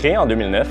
[0.00, 0.66] Créé en 2009,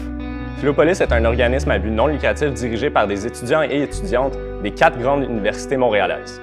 [0.57, 4.71] Philopolis est un organisme à but non lucratif dirigé par des étudiants et étudiantes des
[4.71, 6.41] quatre grandes universités montréalaises.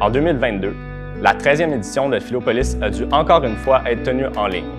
[0.00, 0.72] En 2022,
[1.20, 4.70] la 13e édition de Philopolis a dû encore une fois être tenue en ligne.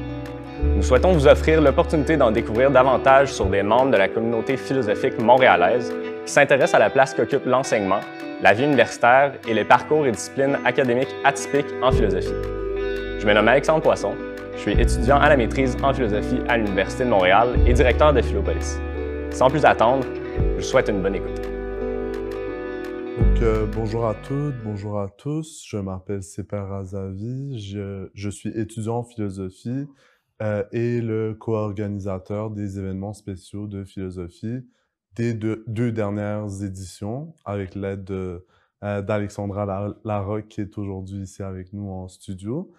[0.64, 5.20] Nous souhaitons vous offrir l'opportunité d'en découvrir davantage sur des membres de la communauté philosophique
[5.20, 5.94] montréalaise
[6.26, 8.00] qui s'intéressent à la place qu'occupe l'enseignement,
[8.42, 12.32] la vie universitaire et les parcours et disciplines académiques atypiques en philosophie.
[13.20, 14.16] Je me nomme Alexandre Poisson,
[14.54, 18.22] je suis étudiant à la maîtrise en philosophie à l'Université de Montréal et directeur de
[18.22, 18.80] Philopolis.
[19.32, 20.06] Sans plus attendre,
[20.58, 21.42] je souhaite une bonne écoute.
[23.42, 25.64] Euh, bonjour à toutes, bonjour à tous.
[25.68, 27.60] Je m'appelle Seper Azavi.
[27.60, 29.88] Je, suis étudiant en philosophie
[30.44, 34.64] euh, et le co-organisateur des événements spéciaux de philosophie
[35.16, 41.74] des deux, deux dernières éditions avec l'aide euh, d'Alexandra Larocque qui est aujourd'hui ici avec
[41.74, 42.72] nous en studio.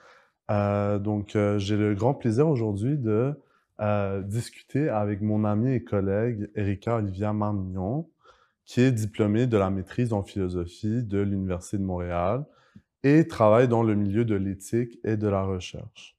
[0.51, 3.35] Euh, donc, euh, j'ai le grand plaisir aujourd'hui de
[3.81, 8.09] euh, discuter avec mon ami et collègue Erika Olivia Marmignon,
[8.65, 12.45] qui est diplômée de la maîtrise en philosophie de l'Université de Montréal
[13.03, 16.17] et travaille dans le milieu de l'éthique et de la recherche.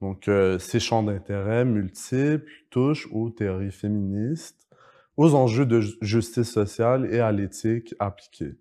[0.00, 4.68] Donc, ses champs d'intérêt multiples touchent aux théories féministes,
[5.16, 8.54] aux enjeux de justice sociale et à l'éthique appliquée.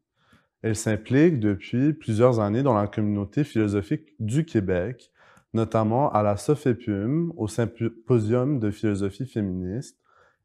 [0.62, 5.12] Elle s'implique depuis plusieurs années dans la communauté philosophique du Québec,
[5.54, 9.98] notamment à la Sophépium, au Symposium de philosophie féministe,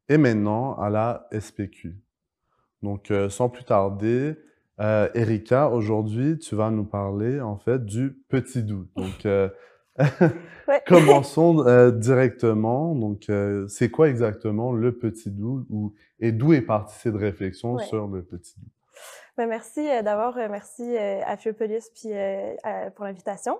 [0.09, 1.95] et maintenant à la SPQ.
[2.81, 4.35] Donc, euh, sans plus tarder,
[4.79, 8.87] euh, Erika, aujourd'hui, tu vas nous parler en fait du petit doux.
[8.95, 9.49] Donc, euh,
[10.87, 12.95] commençons euh, directement.
[12.95, 13.31] Donc,
[13.67, 18.23] c'est quoi exactement le petit doux ou, et d'où est partie cette réflexion sur le
[18.23, 18.69] petit doux?
[19.35, 22.11] Ben, merci euh, d'abord, euh, merci euh, à Philpolis puis
[22.95, 23.59] pour l'invitation.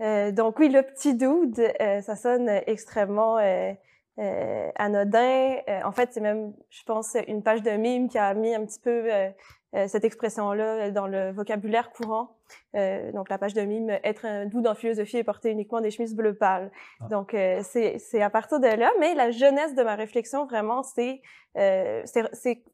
[0.00, 1.60] donc oui, le petit dude,
[2.02, 3.36] ça sonne extrêmement
[4.16, 5.56] anodin.
[5.84, 8.80] en fait, c'est même, je pense, une page de mime qui a mis un petit
[8.80, 9.08] peu
[9.86, 12.35] cette expression-là dans le vocabulaire courant.
[12.74, 15.90] Euh, donc, la page de mime, être un doux dans philosophie et porter uniquement des
[15.90, 16.70] chemises bleu pâle.
[17.00, 17.06] Ah.
[17.08, 18.90] Donc, euh, c'est à partir de là.
[19.00, 21.20] Mais la jeunesse de ma réflexion, vraiment, c'est
[21.56, 22.02] euh,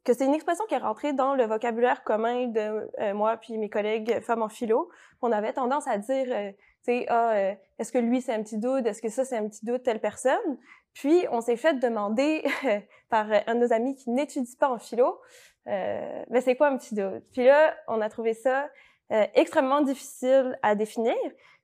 [0.04, 3.56] que c'est une expression qui est rentrée dans le vocabulaire commun de euh, moi puis
[3.56, 4.90] mes collègues femmes en philo.
[5.20, 8.86] On avait tendance à dire, tu sais, ah, est-ce que lui, c'est un petit doute?
[8.86, 10.58] Est-ce que ça, c'est un petit doute, telle personne?
[10.94, 12.44] Puis, on s'est fait demander
[13.08, 15.20] par un de nos amis qui n'étudie pas en philo,
[15.68, 17.22] euh, mais c'est quoi un petit doute?
[17.32, 18.68] Puis là, on a trouvé ça
[19.12, 21.14] euh, extrêmement difficile à définir.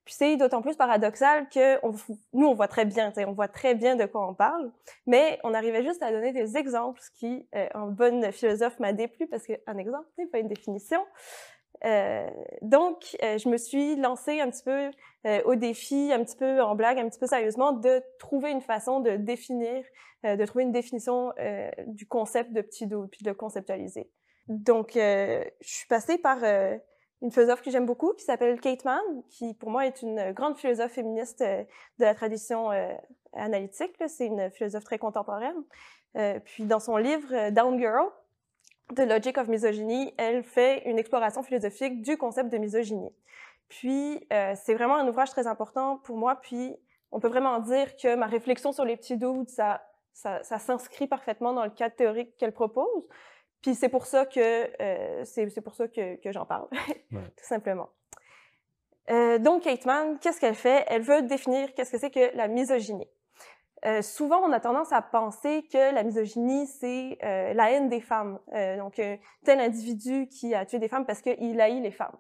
[0.09, 1.85] Puis c'est d'autant plus paradoxal que
[2.33, 4.73] nous, on voit très bien, on voit très bien de quoi on parle,
[5.07, 8.95] mais on arrivait juste à donner des exemples, ce qui, euh, en bonne philosophe, m'a
[8.95, 10.99] déplu parce qu'un exemple n'est pas une définition.
[11.85, 12.27] Euh,
[12.63, 14.91] donc, euh, je me suis lancée un petit peu
[15.45, 19.01] au défi, un petit peu en blague, un petit peu sérieusement, de trouver une façon
[19.01, 19.85] de définir,
[20.25, 21.35] de trouver une définition
[21.87, 24.11] du concept de petit dos, puis de le conceptualiser.
[24.47, 26.39] Donc, je suis passée par
[27.23, 30.57] une philosophe que j'aime beaucoup, qui s'appelle Kate Mann, qui pour moi est une grande
[30.57, 31.67] philosophe féministe de
[31.99, 32.71] la tradition
[33.33, 33.95] analytique.
[34.07, 35.65] C'est une philosophe très contemporaine.
[36.45, 38.09] puis dans son livre Down Girl,
[38.95, 43.13] The Logic of Misogyny, elle fait une exploration philosophique du concept de misogynie.
[43.69, 46.75] Puis, euh, c'est vraiment un ouvrage très important pour moi, puis
[47.13, 51.65] on peut vraiment dire que ma réflexion sur les petits doutes, ça s'inscrit parfaitement dans
[51.65, 53.07] le cadre théorique qu'elle propose.
[53.63, 56.69] Puis c'est pour ça que euh, c'est pour ça que, que j'en parle,
[57.11, 57.91] tout simplement.
[59.11, 60.85] Euh, donc, Kate Mann, qu'est-ce qu'elle fait?
[60.89, 63.09] Elle veut définir qu'est-ce que c'est que la misogynie.
[63.87, 68.01] Euh, souvent, on a tendance à penser que la misogynie, c'est euh, la haine des
[68.01, 68.39] femmes.
[68.79, 69.01] Donc,
[69.45, 72.17] tel individu qui a tué des femmes parce qu'il haït les femmes.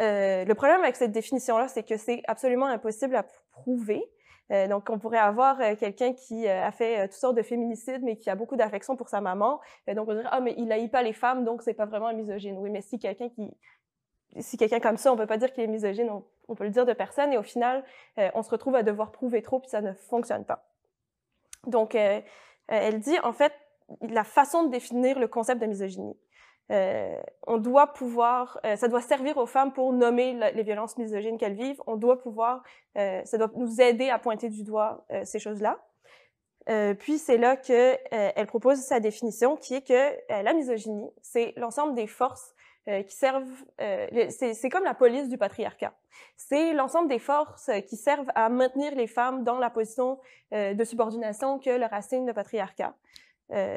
[0.00, 4.02] le problème avec cette définition-là, c'est que c'est absolument impossible à prouver.
[4.50, 8.34] Donc, on pourrait avoir quelqu'un qui a fait toutes sortes de féminicides, mais qui a
[8.34, 9.60] beaucoup d'affection pour sa maman.
[9.94, 12.14] donc, on dirait, ah, mais il haït pas les femmes, donc c'est pas vraiment un
[12.14, 12.56] misogyne.
[12.58, 13.50] Oui, mais si quelqu'un qui
[14.40, 16.70] si quelqu'un comme ça, on peut pas dire qu'il est misogyne, on, on, peut le
[16.70, 17.84] dire de personne, et au final,
[18.16, 20.68] on se retrouve à devoir prouver trop, puis ça ne fonctionne pas.
[21.66, 22.20] Donc, euh, euh,
[22.68, 23.52] elle dit, en fait,
[24.02, 26.16] la façon de définir le concept de misogynie.
[26.70, 31.38] Euh, on doit pouvoir, euh, ça doit servir aux femmes pour nommer les violences misogynes
[31.38, 31.80] qu'elles vivent.
[31.86, 32.62] On doit pouvoir,
[32.98, 35.78] euh, ça doit nous aider à pointer du doigt ces choses-là.
[36.98, 41.94] puis c'est là que elle propose sa définition, qui est que la misogynie, c'est l'ensemble
[41.94, 42.54] des forces
[42.86, 45.94] qui servent, c'est comme la police du patriarcat.
[46.36, 50.18] C'est l'ensemble des forces qui servent à maintenir les femmes dans la position
[50.52, 52.94] de subordination que leur assigne le patriarcat.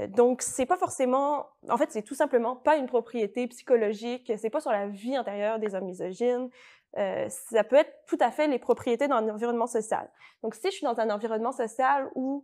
[0.10, 4.32] Donc, c'est pas forcément, en fait, c'est tout simplement pas une propriété psychologique.
[4.38, 6.50] C'est pas sur la vie intérieure des hommes misogynes.
[6.96, 10.10] ça peut être tout à fait les propriétés d'un environnement social.
[10.44, 12.44] Donc, si je suis dans un environnement social où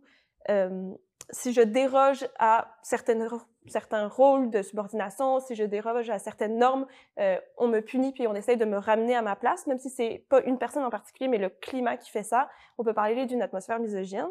[1.30, 6.86] si je déroge à certains rôles de subordination, si je déroge à certaines normes,
[7.18, 9.90] euh, on me punit puis on essaye de me ramener à ma place, même si
[9.90, 12.48] c'est pas une personne en particulier, mais le climat qui fait ça.
[12.78, 14.28] On peut parler d'une atmosphère misogyne.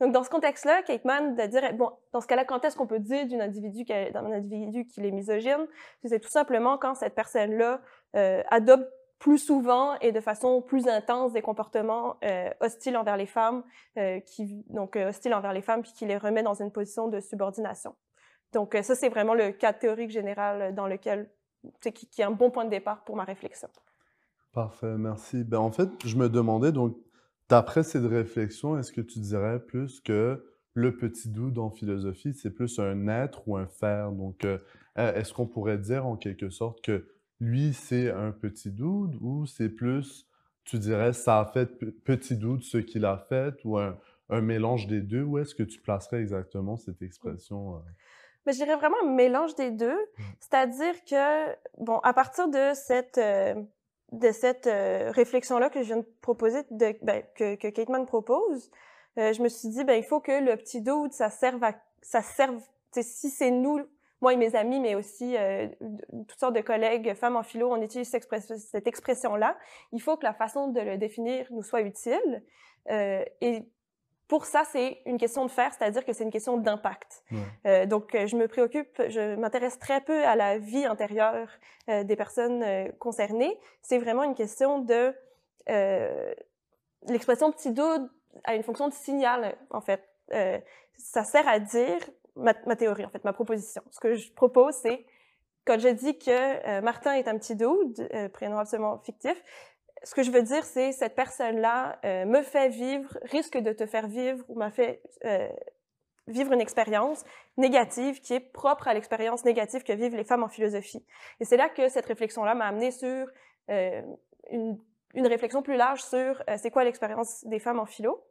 [0.00, 2.98] Donc, dans ce contexte-là, Kateman de dire, bon, dans ce cas-là, quand est-ce qu'on peut
[2.98, 3.84] dire d'un individu,
[4.14, 5.66] individu qu'il est misogyne?
[6.04, 7.80] C'est tout simplement quand cette personne-là
[8.14, 8.86] euh, adopte
[9.18, 13.64] plus souvent et de façon plus intense des comportements euh, hostiles envers les femmes,
[13.96, 17.20] euh, qui, donc hostiles envers les femmes, puis qui les remet dans une position de
[17.20, 17.94] subordination.
[18.52, 21.30] Donc ça, c'est vraiment le cas théorique général dans lequel,
[21.80, 23.68] qui, qui est un bon point de départ pour ma réflexion.
[24.52, 25.44] Parfait, merci.
[25.44, 26.96] Ben, en fait, je me demandais, donc,
[27.48, 30.44] d'après cette réflexion, est-ce que tu dirais plus que
[30.74, 34.12] le petit doute en philosophie, c'est plus un être ou un faire?
[34.12, 34.46] Donc,
[34.96, 37.06] est-ce qu'on pourrait dire en quelque sorte que
[37.40, 40.26] lui, c'est un petit doute ou c'est plus,
[40.64, 41.66] tu dirais, ça a fait
[42.04, 43.98] petit doute ce qu'il a fait ou un,
[44.30, 45.22] mélange des deux?
[45.22, 47.76] Où est-ce que tu placerais exactement cette expression?
[47.76, 47.78] Euh?
[48.46, 49.96] Mais je dirais vraiment un mélange des deux.
[49.96, 50.22] Mmh.
[50.40, 53.54] C'est-à-dire que, bon, à partir de cette, euh,
[54.12, 58.70] de cette euh, réflexion-là que je viens de proposer, de, ben, que, que Kateman propose,
[59.16, 61.72] je me suis dit, ben, il faut que le petit doute, ça serve à,
[62.02, 62.60] ça serve,
[62.92, 63.80] si c'est nous
[64.20, 65.68] moi et mes amis, mais aussi euh,
[66.10, 69.58] toutes sortes de collègues, femmes en philo, on utilise cette, expression-là.
[69.92, 72.42] Il faut que la façon de le définir nous soit utile.
[72.90, 73.64] Euh, et
[74.28, 77.22] pour ça, c'est une question de faire, c'est-à-dire que c'est une question d'impact.
[77.66, 81.48] Euh, donc, je me préoccupe, je m'intéresse très peu à la vie intérieure
[81.88, 83.56] des personnes concernées.
[83.82, 85.14] C'est vraiment une question de...
[87.08, 88.10] L'expression petit doute
[88.44, 90.02] a une fonction de signal, en fait.
[90.96, 91.98] ça sert à dire
[92.36, 93.82] ma, théorie, en fait, ma proposition.
[93.90, 95.04] Ce que je propose, c'est
[95.64, 99.36] quand je dis que euh, Martin est un petit dude, euh, prénom absolument fictif,
[100.06, 103.86] ce que je veux dire, c'est cette personne-là euh, me fait vivre, risque de te
[103.86, 105.02] faire vivre ou m'a fait
[106.28, 107.24] vivre une expérience
[107.56, 111.04] négative qui est propre à l'expérience négative que vivent les femmes en philosophie.
[111.40, 113.26] Et c'est là que cette réflexion-là m'a amené sur
[113.68, 114.78] une,
[115.14, 118.24] une, réflexion plus large sur c'est quoi l'expérience des femmes en philo.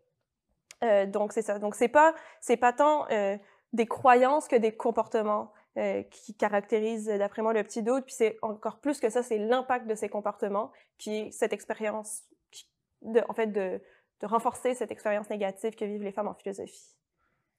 [1.08, 1.60] donc c'est ça.
[1.60, 3.06] Donc c'est pas c'est pas tant
[3.74, 8.06] des croyances que des comportements euh, qui caractérisent, d'après moi, le petit doute.
[8.06, 12.24] Puis c'est encore plus que ça, c'est l'impact de ces comportements qui est cette expérience,
[13.02, 13.82] de, en fait, de,
[14.24, 16.96] renforcer cette expérience négative que vivent les femmes en philosophie.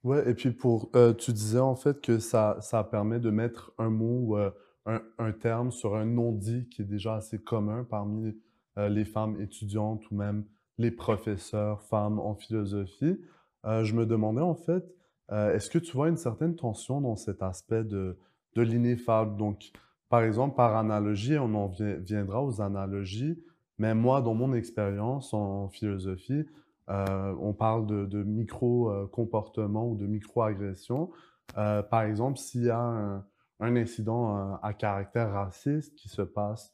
[0.03, 3.71] Ouais, et puis pour, euh, tu disais en fait que ça, ça permet de mettre
[3.77, 4.51] un mot euh,
[4.87, 8.35] un, un, terme sur un non-dit qui est déjà assez commun parmi
[8.75, 10.45] les femmes étudiantes ou même
[10.77, 13.19] les professeurs femmes en philosophie.
[13.63, 14.96] je me demandais en fait,
[15.31, 18.17] euh, est-ce que tu vois une certaine tension dans cet aspect de,
[18.55, 19.37] de l'ineffable?
[19.37, 19.71] Donc,
[20.09, 23.43] par exemple, par analogie, on en viendra aux analogies,
[23.77, 26.45] mais moi, dans mon expérience en philosophie,
[26.89, 31.11] euh, on parle de, micro-comportement ou de micro-agression.
[31.57, 33.25] Euh, par exemple, s'il y a un,
[33.59, 36.73] incident à caractère raciste qui se passe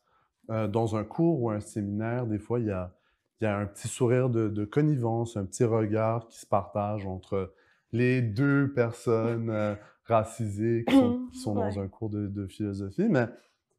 [0.50, 2.94] dans un cours ou un séminaire, des fois, il y a,
[3.42, 7.54] un petit sourire de, connivence, un petit regard qui se partage entre
[7.94, 9.75] les deux personnes euh,
[10.06, 13.07] racisées qui sont, dans un cours de, philosophie.
[13.07, 13.28] Mais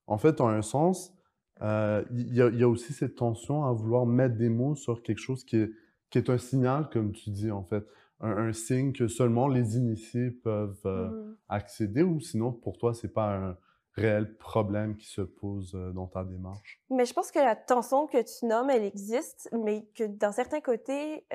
[0.06, 1.12] en fait, en un sens,
[1.61, 5.44] euh, il y, a aussi cette tension à vouloir mettre des mots sur quelque chose
[5.44, 5.70] qui est,
[6.11, 7.85] qui est un signal, comme tu dis, en fait.
[8.21, 11.37] Un, signe que seulement les initiés peuvent euh, mmh.
[11.49, 13.59] accéder, ou sinon, pour toi, c'est pas un
[13.92, 16.83] réel problème qui se pose dans ta démarche?
[16.90, 20.61] Mais je pense que la tension que tu nommes, elle existe, mais que dans certains
[20.61, 21.26] côtés,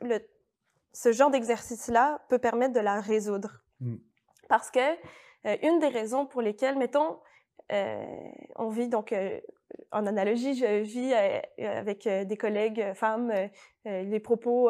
[0.00, 0.18] le
[0.92, 3.62] ce genre d'exercice-là peut permettre de la résoudre.
[3.80, 3.96] Mm.
[4.48, 4.80] Parce que
[5.46, 7.18] euh, une des raisons pour lesquelles, mettons,
[7.72, 8.04] euh,
[8.56, 9.40] on vit donc euh,
[9.92, 11.14] en analogie, je vis
[11.58, 13.32] avec des collègues femmes
[13.84, 14.68] les propos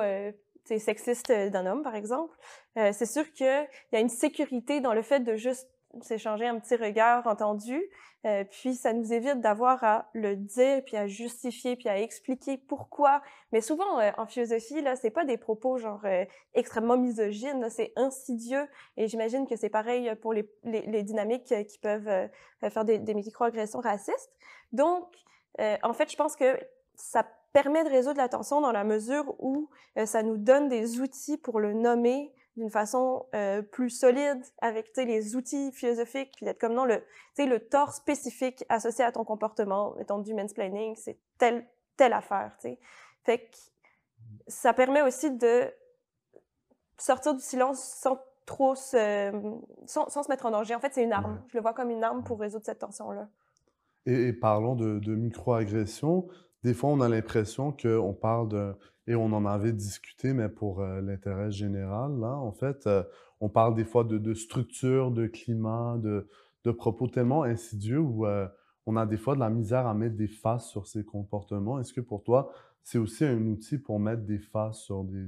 [0.66, 2.36] sexistes d'un homme, par exemple.
[2.74, 5.70] c'est sûr qu'il y a une sécurité dans le fait de juste
[6.02, 7.82] s'échanger un petit regard entendu,
[8.26, 12.58] euh, puis ça nous évite d'avoir à le dire, puis à justifier, puis à expliquer
[12.58, 13.22] pourquoi.
[13.52, 17.92] Mais souvent, euh, en philosophie, là, c'est pas des propos genre euh, extrêmement misogynes, c'est
[17.96, 18.68] insidieux.
[18.96, 22.28] Et j'imagine que c'est pareil pour les, les, dynamiques qui peuvent
[22.68, 24.30] faire des, des micro-agressions racistes.
[24.72, 25.06] Donc,
[25.58, 26.58] en fait, je pense que
[26.94, 29.68] ça permet de résoudre la tension dans la mesure où
[30.04, 35.34] ça nous donne des outils pour le nommer, d'une façon euh, plus solide avec les
[35.34, 37.02] outils philosophiques, puis d'être comme non, le,
[37.38, 42.52] le tort spécifique associé à ton comportement, étant du mansplaining, c'est telle, telle affaire.
[42.58, 42.78] sais.
[43.24, 43.56] Fait que
[44.46, 45.72] ça permet aussi de
[46.98, 49.32] sortir du silence sans trop se,
[49.86, 50.74] sans, sans se mettre en danger.
[50.74, 51.42] En fait, c'est une arme.
[51.48, 53.28] Je le vois comme une arme pour résoudre cette tension-là.
[54.06, 56.28] Et, parlons de, de micro-agression,
[56.62, 58.74] des fois, on a l'impression qu'on parle de,
[59.10, 63.02] et on en avait discuté, mais pour euh, l'intérêt général, là, en fait, euh,
[63.40, 66.28] on parle des fois de, de structure, de climat, de,
[66.62, 68.46] de propos tellement insidieux où euh,
[68.86, 71.80] on a des fois de la misère à mettre des faces sur ces comportements.
[71.80, 72.52] Est-ce que pour toi,
[72.84, 75.26] c'est aussi un outil pour mettre des faces sur des,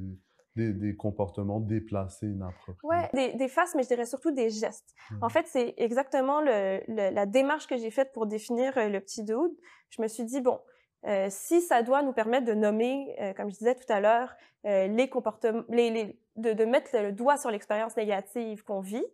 [0.55, 2.79] des, des comportements déplacés, inappropriés?
[2.85, 4.95] Oui, des, des, faces, mais je dirais surtout des gestes.
[5.11, 5.25] Mmh.
[5.25, 9.25] En fait, c'est exactement le, le, la démarche que j'ai faite pour définir le petit
[9.25, 9.57] dude.
[9.91, 10.61] Je me suis dit, bon,
[11.07, 14.35] euh, si ça doit nous permettre de nommer, euh, comme je disais tout à l'heure,
[14.65, 19.05] euh, les comportements, les, les, de, de, mettre le doigt sur l'expérience négative qu'on vit,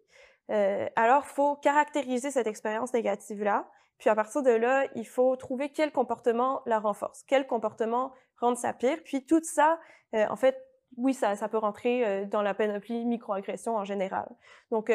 [0.51, 3.71] euh, alors faut caractériser cette expérience négative-là.
[3.97, 8.55] Puis à partir de là, il faut trouver quel comportement la renforce, quel comportement rend
[8.55, 8.99] ça pire.
[9.05, 9.81] Puis tout ça,
[10.15, 10.63] euh, en fait,
[10.97, 14.27] oui, ça, ça peut rentrer dans la panoplie microagression en général.
[14.71, 14.91] Donc,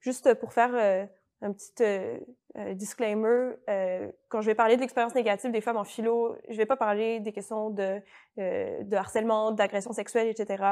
[0.00, 1.08] juste pour faire
[1.42, 2.18] un petit euh,
[2.58, 3.54] euh, disclaimer.
[3.70, 6.76] Euh, quand je vais parler de l'expérience négative des femmes en philo, je vais pas
[6.76, 8.00] parler des questions de,
[8.38, 10.62] euh, de harcèlement, d'agression sexuelle, etc.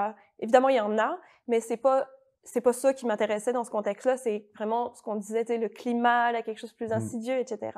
[0.40, 2.06] Évidemment, il y en a, mais c'est pas
[2.42, 4.16] c'est pas ça qui m'intéressait dans ce contexte-là.
[4.16, 6.92] C'est vraiment ce qu'on disait, le climat, là, quelque chose de plus mmh.
[6.92, 7.72] insidieux, etc.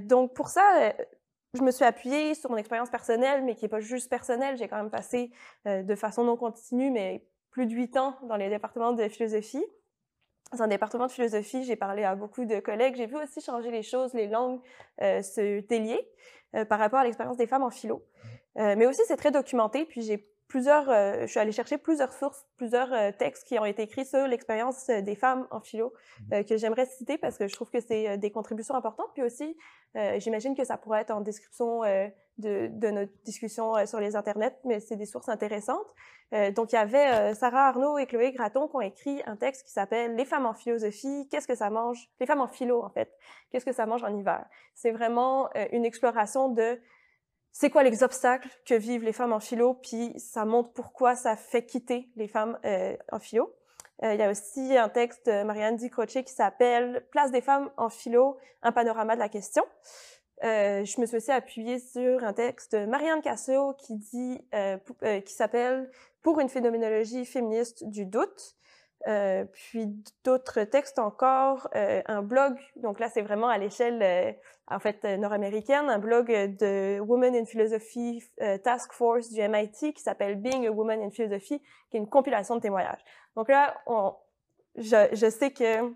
[0.00, 0.92] Donc pour ça,
[1.54, 4.56] je me suis appuyée sur mon expérience personnelle, mais qui est pas juste personnelle.
[4.56, 5.30] J'ai quand même passé
[5.64, 9.64] de façon non continue, mais plus de huit ans dans les départements de philosophie
[10.52, 12.96] dans un département de philosophie, j'ai parlé à beaucoup de collègues.
[12.96, 14.60] J'ai vu aussi changer les choses, les langues
[15.00, 16.00] euh, se délier
[16.56, 18.04] euh, par rapport à l'expérience des femmes en philo.
[18.58, 19.84] Euh, mais aussi, c'est très documenté.
[19.84, 24.04] Puis j'ai plusieurs, je suis allée chercher plusieurs sources, plusieurs textes qui ont été écrits
[24.04, 25.92] sur l'expérience des femmes en philo
[26.32, 26.42] mmh.
[26.42, 29.06] que j'aimerais citer parce que je trouve que c'est des contributions importantes.
[29.14, 29.56] Puis aussi,
[30.16, 31.82] j'imagine que ça pourrait être en description
[32.40, 35.94] de, notre discussion sur les internets, mais c'est des sources intéressantes.
[36.32, 39.36] Euh, donc, il y avait euh, Sarah Arnaud et Chloé Graton qui ont écrit un
[39.36, 42.08] texte qui s'appelle Les femmes en philosophie, qu'est-ce que ça mange?
[42.20, 43.12] Les femmes en philo, en fait,
[43.50, 44.44] qu'est-ce que ça mange en hiver?
[44.74, 46.80] C'est vraiment euh, une exploration de
[47.52, 51.34] c'est quoi les obstacles que vivent les femmes en philo, puis ça montre pourquoi ça
[51.34, 52.56] fait quitter les femmes
[53.10, 53.52] en philo.
[54.04, 57.68] il y a aussi un texte de Marianne Di Croce qui s'appelle Place des femmes
[57.76, 59.64] en philo, un panorama de la question.
[60.42, 64.78] Euh, je me suis aussi appuyée sur un texte de Marianne Cassio qui dit, euh,
[65.02, 65.90] euh, qui s'appelle
[66.22, 68.56] Pour une phénoménologie féministe du doute.
[69.52, 69.88] Puis
[70.24, 75.98] d'autres textes encore, un blog, donc là c'est vraiment à l'échelle en fait nord-américaine, un
[75.98, 78.22] blog de Women in Philosophy
[78.62, 82.56] Task Force du MIT qui s'appelle Being a Woman in Philosophy, qui est une compilation
[82.56, 83.02] de témoignages.
[83.36, 84.12] Donc là, on,
[84.76, 85.94] je, je sais que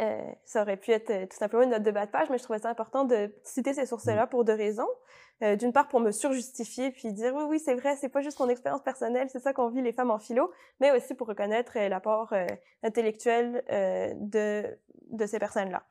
[0.00, 2.38] euh, ça aurait pu être euh, tout simplement une note de bas de page, mais
[2.38, 4.28] je trouvais ça important de citer ces sources-là mm.
[4.28, 4.88] pour deux raisons.
[5.42, 8.38] Euh, D'une part, pour me surjustifier, puis dire oui, oui, c'est vrai, c'est pas juste
[8.38, 11.72] mon expérience personnelle, c'est ça qu'on vit les femmes en philo, mais aussi pour reconnaître
[11.76, 12.46] euh, l'apport euh,
[12.84, 13.64] intellectuel
[14.20, 14.64] de,
[15.10, 15.84] de ces personnes-là.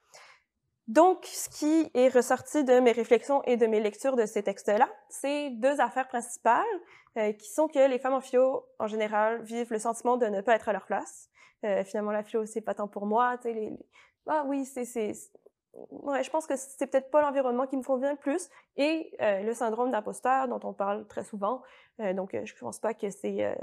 [0.88, 4.90] Donc, ce qui est ressorti de mes réflexions et de mes lectures de ces textes-là,
[5.10, 6.63] c'est deux affaires principales,
[7.38, 10.56] qui sont que les femmes en philo, en général, vivent le sentiment de ne pas
[10.56, 11.30] être à leur place,
[11.63, 13.38] euh, finalement, la philo, c'est pas tant pour moi.
[14.28, 15.13] Ah oui, c'est...
[15.74, 18.50] Ouais, je pense que c'est peut-être pas l'environnement qui me convient le plus.
[18.78, 21.63] Et euh, le syndrome d'imposteur, dont on parle très souvent.
[22.00, 23.44] Euh, donc, je pense pas que c'est...
[23.44, 23.56] Euh,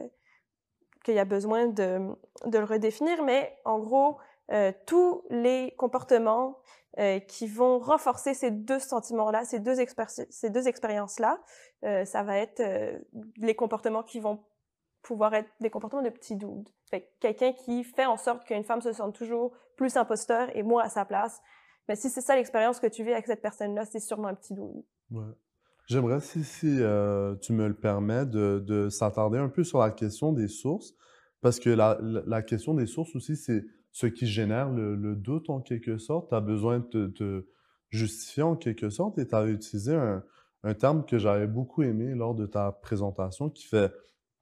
[1.05, 4.19] qu'il y a besoin de, de le redéfinir, mais en gros,
[4.53, 6.59] euh, tous les comportements
[6.99, 9.77] euh, qui vont renforcer ces deux sentiments-là, ces deux,
[10.29, 11.41] ces deux expériences-là,
[11.85, 12.63] euh, ça va être
[13.37, 14.43] les comportements qui vont
[15.03, 16.37] pouvoir être des comportements de petits.
[16.91, 20.83] Fait quelqu'un qui fait en sorte qu'une femme se sente toujours plus imposteur et moins
[20.83, 21.41] à sa place.
[21.89, 24.55] Mais si c'est ça l'expérience que tu vis avec cette personne-là, c'est sûrement un petit.
[25.11, 25.23] Ouais.
[25.87, 30.49] J'aimerais, si, tu me le permets, de, de s'attarder un peu sur la question des
[30.49, 30.95] sources,
[31.41, 35.51] parce que la, la, question des sources aussi, c'est ce qui génère le, le, doute
[35.51, 36.31] en quelque sorte?
[36.31, 37.47] Tu as besoin de te
[37.91, 40.23] justifier en quelque sorte et tu as utilisé un,
[40.63, 43.93] un terme que j'avais beaucoup aimé lors de ta présentation qui fait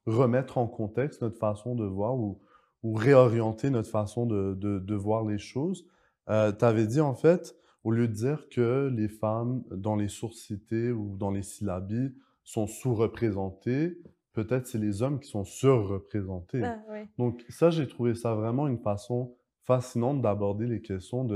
[0.07, 2.41] remettre en contexte notre façon de voir ou,
[2.83, 5.87] ou réorienter notre façon de, de, de voir les choses.
[6.29, 10.09] Euh, tu avais dit en fait, au lieu de dire que les femmes dans les
[10.09, 12.15] sources citées ou dans les syllabies
[12.45, 13.99] sont sous-représentées,
[14.33, 16.63] peut-être c'est les hommes qui sont surreprésentés.
[16.65, 16.79] Ah.
[17.19, 19.35] Donc ça, j'ai trouvé ça vraiment une façon
[19.69, 21.29] fascinante d'aborder les questions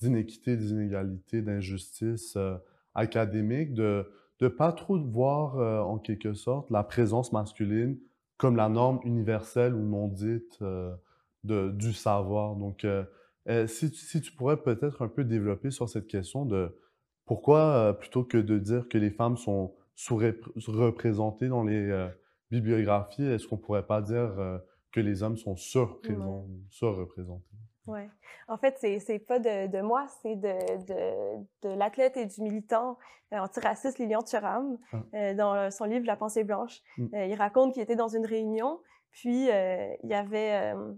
[0.00, 2.56] d'inéquité, d'inégalité, d'injustice euh,
[2.94, 4.04] académique, de
[4.40, 7.96] ne pas trop voir euh, en quelque sorte la présence masculine
[8.36, 10.92] comme la norme universelle ou non dite euh,
[11.44, 12.56] de, du savoir.
[12.56, 12.84] Donc,
[13.66, 16.76] si, si, tu pourrais peut-être un peu développer sur cette question de
[17.24, 22.08] pourquoi, plutôt que de dire que les femmes sont sous-représentées dans les
[22.50, 24.60] bibliographies, est-ce qu'on pourrait pas dire
[24.92, 26.52] que les hommes sont surreprésentés?
[26.52, 26.60] Ouais.
[26.70, 27.56] surreprésentés?
[27.88, 28.08] Ouais.
[28.48, 32.98] En fait, c'est, pas de, de moi, c'est de, de, de l'athlète et du militant
[33.32, 34.78] euh, antiraciste Lilian Thuram.
[34.92, 34.96] Ah.
[35.14, 36.80] Euh, dans son livre La pensée blanche.
[36.96, 37.14] Mm.
[37.14, 38.80] Euh, il raconte qu'il était dans une réunion,
[39.10, 40.72] puis euh, il y avait.
[40.74, 40.92] euh,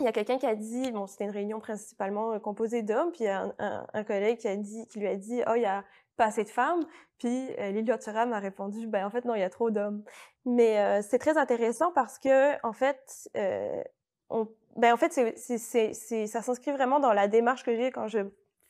[0.00, 3.10] il y a quelqu'un qui a dit, bon, c'était une réunion principalement euh, composée d'hommes,
[3.10, 5.42] puis il y a un, un- un collègue qui, a dit, qui lui a dit,
[5.48, 5.82] oh, il y a
[6.16, 6.84] pas assez de femmes.
[7.18, 10.04] Puis euh, Lilian Thuram a répondu, ben en fait, non, il y a trop d'hommes.
[10.44, 13.82] Mais euh, c'est très intéressant parce que, en fait, euh,
[14.30, 14.46] on,
[14.78, 17.90] ben en fait, c'est, c'est, c'est, c'est- ça s'inscrit vraiment dans la démarche que j'ai
[17.90, 18.20] quand je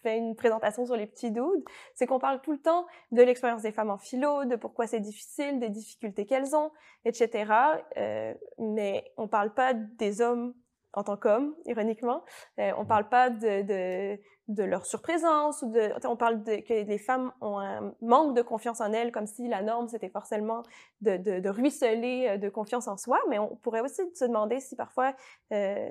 [0.02, 1.64] fais une présentation sur les petits dudes.
[1.94, 5.00] C'est qu'on parle tout le temps de l'expérience des femmes en philo, de pourquoi c'est
[5.00, 6.70] difficile, des difficultés qu'elles ont,
[7.04, 7.52] etc.
[7.96, 10.54] Euh, mais on parle pas des hommes
[10.94, 12.24] en tant qu'hommes, ironiquement.
[12.58, 16.72] Euh, on parle pas de, de, de leur surprésence ou de, on parle de, que
[16.72, 20.62] les femmes ont un manque de confiance en elles, comme si la norme c'était forcément
[21.02, 23.20] de, de, de ruisseler euh, de confiance en soi.
[23.28, 25.14] Mais on pourrait aussi se demander si parfois
[25.52, 25.88] euh,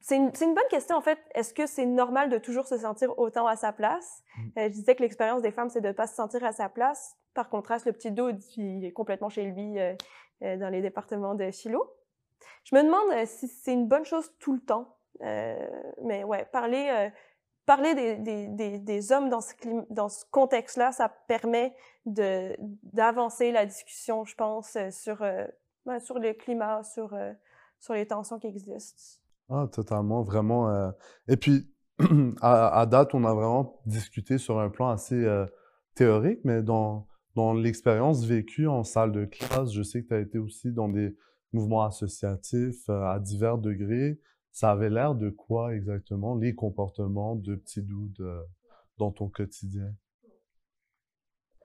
[0.00, 1.18] c'est une, c'est une bonne question, en fait.
[1.34, 4.22] Est-ce que c'est normal de toujours se sentir autant à sa place?
[4.36, 4.40] Mm.
[4.58, 6.68] Euh, je disais que l'expérience des femmes, c'est de ne pas se sentir à sa
[6.68, 7.16] place.
[7.34, 9.94] Par contraste, le petit dude, il est complètement chez lui euh,
[10.40, 11.92] dans les départements de philo.
[12.64, 14.96] Je me demande si c'est une bonne chose tout le temps.
[15.20, 17.10] Mais ouais, parler,
[17.66, 19.40] parler des, hommes dans
[20.08, 25.46] ce, contexte-là, ça permet d'avancer la discussion, je pense, euh, sur, euh,
[25.86, 27.32] ben, sur le climat, sur, euh,
[27.78, 29.20] sur les tensions qui existent.
[29.48, 30.92] Ah, totalement, vraiment.
[31.28, 31.68] Et puis,
[32.40, 35.26] à, date, on a vraiment discuté sur un plan assez
[35.94, 40.20] théorique, mais dans, dans l'expérience vécue en salle de classe, je sais que tu as
[40.20, 41.14] été aussi dans des
[41.52, 44.18] mouvements associatifs à divers degrés.
[44.52, 48.42] Ça avait l'air de quoi exactement, les comportements de petits doutes euh,
[48.98, 49.92] dans ton quotidien?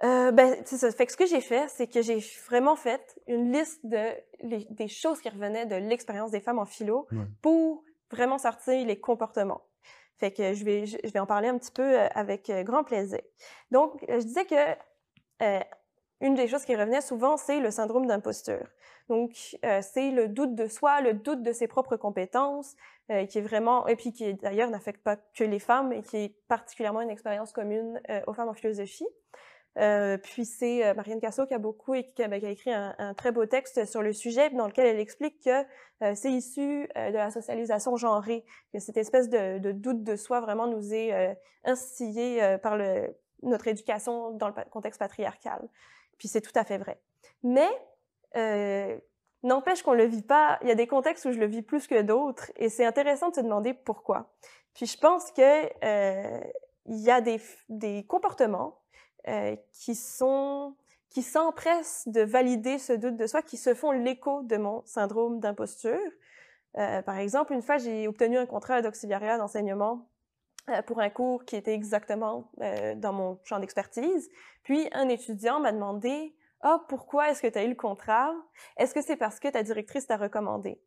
[0.03, 0.91] Euh, ben, c'est ça.
[0.91, 4.67] Fait que ce que j'ai fait, c'est que j'ai vraiment fait une liste de, les-
[4.69, 7.25] des choses qui revenaient de l'expérience des femmes en philo Ouais.
[7.41, 9.61] pour vraiment sortir les comportements.
[10.17, 12.83] Fait que je vais, je vais en parler un petit peu euh, avec euh, grand
[12.83, 13.19] plaisir.
[13.71, 14.55] Donc, je disais que
[15.41, 15.59] euh,
[16.21, 18.67] une des choses qui revenait souvent, c'est le syndrome d'imposture.
[19.09, 22.75] Donc, euh, c'est le doute de soi, le doute de ses propres compétences,
[23.11, 26.17] euh, qui est vraiment, et puis qui d'ailleurs n'affecte pas que les femmes, et qui
[26.17, 29.07] est particulièrement une expérience commune euh, aux femmes en philosophie.
[29.77, 33.13] Euh, puis c'est euh, Marianne Casso qui a beaucoup et ben, qui a écrit un,
[33.13, 37.29] très beau texte sur le sujet dans lequel elle explique que c'est issu de la
[37.29, 41.37] socialisation genrée, que cette espèce de, doute de soi vraiment nous est
[41.67, 45.69] instillé euh, par le, notre éducation dans le contexte patriarcal.
[46.17, 46.99] Puis c'est tout à fait vrai.
[47.43, 47.69] Mais
[48.35, 48.97] euh,
[49.43, 50.59] n'empêche qu'on le vit pas.
[50.61, 53.29] Il y a des contextes où je le vis plus que d'autres, et c'est intéressant
[53.29, 54.33] de se demander pourquoi.
[54.73, 56.41] Puis je pense que euh,
[56.85, 58.79] il y a des, des comportements
[59.27, 60.75] euh, qui sont
[61.09, 65.39] qui s'empressent de valider ce doute de soi, qui se font l'écho de mon syndrome
[65.39, 66.11] d'imposture.
[66.73, 70.07] Par exemple, une fois, j'ai obtenu un contrat d'auxiliariat d'enseignement
[70.85, 74.29] pour un cours qui était exactement euh, dans mon champ d'expertise.
[74.63, 78.33] Puis, un étudiant m'a demandé Ah, pourquoi est-ce que tu as eu le contrat?
[78.77, 80.81] Est-ce que c'est parce que ta directrice t'a recommandé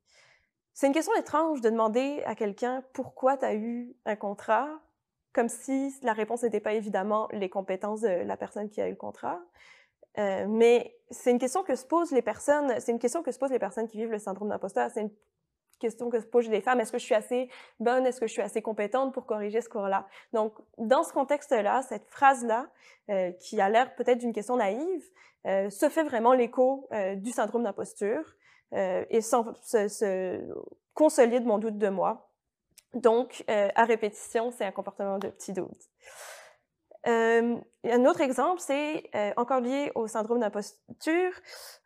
[0.75, 4.69] C'est une question étrange de demander à quelqu'un pourquoi tu as eu un contrat,
[5.33, 8.91] comme si la réponse n'était pas évidemment les compétences de la personne qui a eu
[8.91, 9.41] le contrat.
[10.19, 13.39] Euh, mais c'est une question que se posent les personnes, c'est une question que se
[13.39, 14.91] posent les personnes qui vivent le syndrome d'imposteur,
[15.81, 18.33] question que se posent les femmes, est-ce que je suis assez bonne, est-ce que je
[18.33, 20.07] suis assez compétente pour corriger ce cours-là?
[20.33, 22.69] Donc, dans ce contexte-là, cette phrase-là,
[23.09, 25.05] euh, qui a l'air peut-être d'une question naïve,
[25.47, 28.37] euh, se fait vraiment l'écho euh, du syndrome d'imposture
[28.73, 30.41] et s'en- se, se
[30.95, 32.31] consolide mon doute de moi.
[32.95, 35.91] Donc, à répétition, c'est un comportement de petit doute.
[37.85, 41.33] Un autre exemple, c'est euh, encore lié au syndrome d'imposture,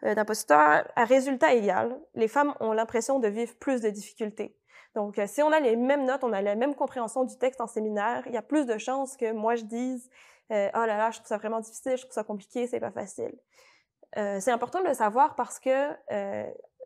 [0.02, 0.90] euh, d'imposteur.
[0.96, 4.56] À résultat égal, les femmes ont l'impression de vivre plus de difficultés.
[4.96, 7.60] Donc, euh, si on a les mêmes notes, on a la même compréhension du texte
[7.60, 10.10] en séminaire, il y a plus de chances que moi je dise
[10.50, 13.32] Oh là là, je trouve ça vraiment difficile, je trouve ça compliqué, c'est pas facile.
[14.14, 15.88] C'est important de le savoir parce que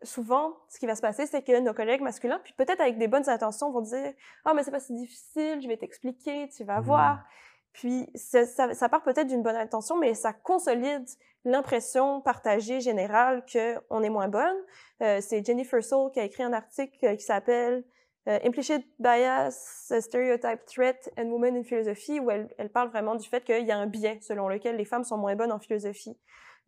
[0.01, 3.07] souvent, ce qui va se passer, c'est que nos collègues masculins, puis peut-être avec des
[3.07, 4.13] bonnes intentions, vont dire
[4.45, 6.85] Ah, mais c'est pas si difficile, je vais t'expliquer, tu vas Mhm.
[6.85, 7.25] voir.
[7.73, 11.05] Puis ça, part peut-être d'une bonne intention, mais ça consolide
[11.45, 14.57] l'impression partagée générale qu'on est moins bonne.
[15.01, 17.83] Euh, c'est Jennifer Soul qui a écrit un article euh, qui s'appelle
[18.27, 23.43] euh, Implicit Bias, Stereotype Threat and Women in Philosophy, où elle, parle vraiment du fait
[23.43, 26.17] qu'il y a un biais selon lequel les femmes sont moins bonnes en philosophie.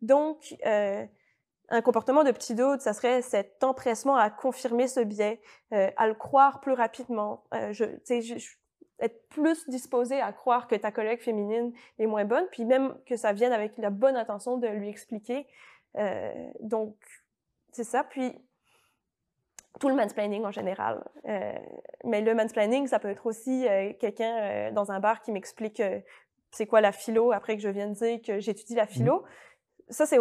[0.00, 6.08] Donc, un comportement de petit doute, ça serait cet empressement à confirmer ce biais, à
[6.08, 7.44] le croire plus rapidement.
[9.00, 13.16] Être plus disposé à croire que ta collègue féminine est moins bonne, puis même que
[13.16, 15.46] ça vienne avec la bonne intention de lui expliquer.
[15.98, 16.96] Euh, donc,
[17.72, 18.04] c'est ça.
[18.04, 18.32] Puis,
[19.80, 21.02] tout le mansplaining en général.
[21.26, 21.52] Euh,
[22.04, 25.82] mais le mansplaining, ça peut être aussi euh, quelqu'un dans un bar qui m'explique
[26.50, 29.20] c'est quoi la philo après que je viens de dire que j'étudie la philo.
[29.20, 29.24] Mmh.
[29.88, 30.18] Ça, c'est,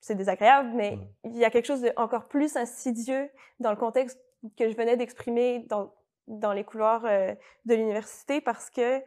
[0.00, 4.20] c'est, désagréable, mais il y a quelque chose d'encore plus insidieux dans le contexte
[4.58, 5.92] que je venais d'exprimer dans,
[6.28, 9.00] dans les couloirs de l'université parce que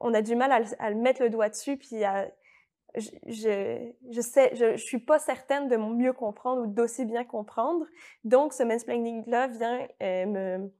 [0.00, 2.04] on a du mal à, à, mettre le doigt dessus puis
[2.94, 7.86] je, je, sais, je, suis pas certaine de mieux comprendre ou d'aussi bien comprendre.
[8.24, 10.72] Donc, ce mansplaining-là vient euh, me,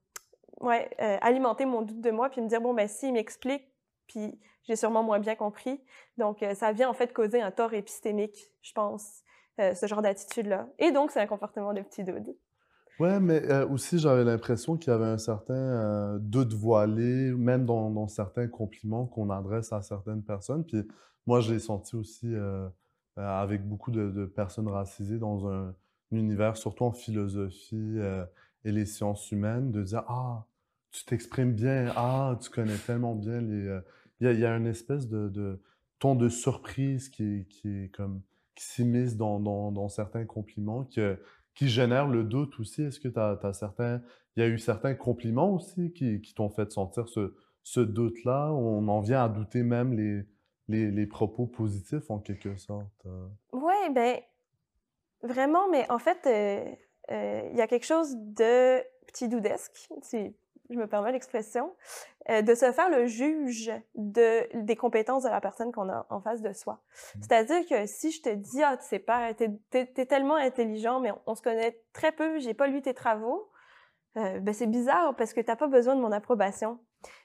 [0.61, 3.64] ouais, euh, alimenter mon doute de moi, puis me dire, bon, ben, s'il m'explique,
[4.06, 5.80] puis j'ai sûrement moins bien compris.
[6.16, 9.22] Donc, euh, ça vient en fait causer un tort épistémique, je pense,
[9.58, 10.68] ce genre d'attitude-là.
[10.78, 12.28] Et donc, c'est un comportement de petit doute.
[12.98, 18.08] Ouais, mais aussi, j'avais l'impression qu'il y avait un certain doute voilé, même dans, dans
[18.08, 20.64] certains compliments qu'on adresse à certaines personnes.
[20.64, 20.84] Puis
[21.28, 22.66] moi, je l'ai senti aussi euh,
[23.18, 25.74] euh, avec beaucoup de, personnes racisées dans un,
[26.11, 28.24] univers, surtout en philosophie euh,
[28.64, 30.46] et les sciences humaines, de dire Ah,
[30.90, 33.78] tu t'exprimes bien, ah, tu connais tellement bien les.
[34.20, 35.61] Il y, a une espèce de,
[35.98, 38.22] ton de surprise qui, qui comme
[38.54, 41.00] qui s'immisce dans, dans, certains compliments, qui,
[41.59, 42.85] qui génère le doute aussi.
[42.85, 44.01] Est-ce que tu as, certains.
[44.37, 48.53] Il y a eu certains compliments aussi qui, qui t'ont fait sentir ce, ce doute-là,
[48.53, 50.25] on en vient à douter même les,
[50.68, 53.07] les, propos positifs en quelque sorte.
[53.07, 53.27] Euh?
[53.53, 54.21] Oui, ben
[55.23, 56.75] vraiment, mais en fait, euh,
[57.11, 59.88] euh, il y a quelque chose de petit doudesque,
[60.70, 61.74] je me permets l'expression,
[62.28, 66.42] de se faire le juge de, des compétences de la personne qu'on a en face
[66.42, 66.74] de soi.
[66.74, 67.20] Mmh.
[67.22, 71.11] C'est-à-dire que si je te dis, ah, tu sais pas, t'es es, tellement intelligent, mais
[71.26, 73.50] on, se connaît très peu, j'ai pas lu tes travaux,
[74.14, 76.81] ben c'est bizarre parce que t'as pas besoin de mon approbation.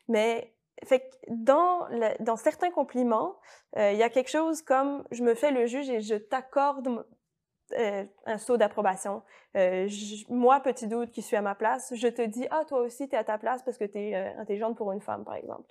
[0.07, 0.53] Mais
[0.85, 1.87] fait que dans,
[2.19, 3.37] dans certains compliments,
[3.77, 7.05] euh, il y a quelque chose comme je me fais le juge et je t'accorde
[7.77, 9.21] euh, un saut d'approbation.
[9.55, 9.87] Euh,
[10.29, 13.15] moi, petit doute qui suis à ma place, je te dis ah toi aussi tu
[13.15, 15.67] es à ta place parce que tu es intelligente pour une femme par exemple.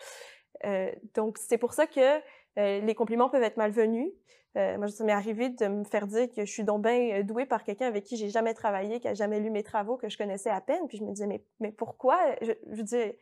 [1.15, 2.21] donc c'est pour ça que
[2.57, 4.11] les compliments peuvent être malvenus.
[4.55, 7.65] moi, ça m'est arrivé de me faire dire que je suis donc bien douée par
[7.65, 10.51] quelqu'un avec qui j'ai jamais travaillé, qui a jamais lu mes travaux, que je connaissais
[10.51, 10.87] à peine.
[10.89, 12.19] Puis je me disais mais mais pourquoi?
[12.41, 13.13] Je, je dis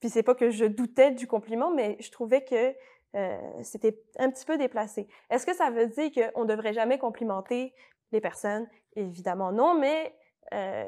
[0.00, 2.74] puis c'est pas que je doutais du compliment, mais je trouvais que
[3.14, 5.08] euh, c'était un petit peu déplacé.
[5.30, 7.72] Est-ce que ça veut dire qu'on ne devrait jamais complimenter
[8.12, 8.68] les personnes?
[8.94, 10.14] Évidemment non, mais
[10.52, 10.84] euh,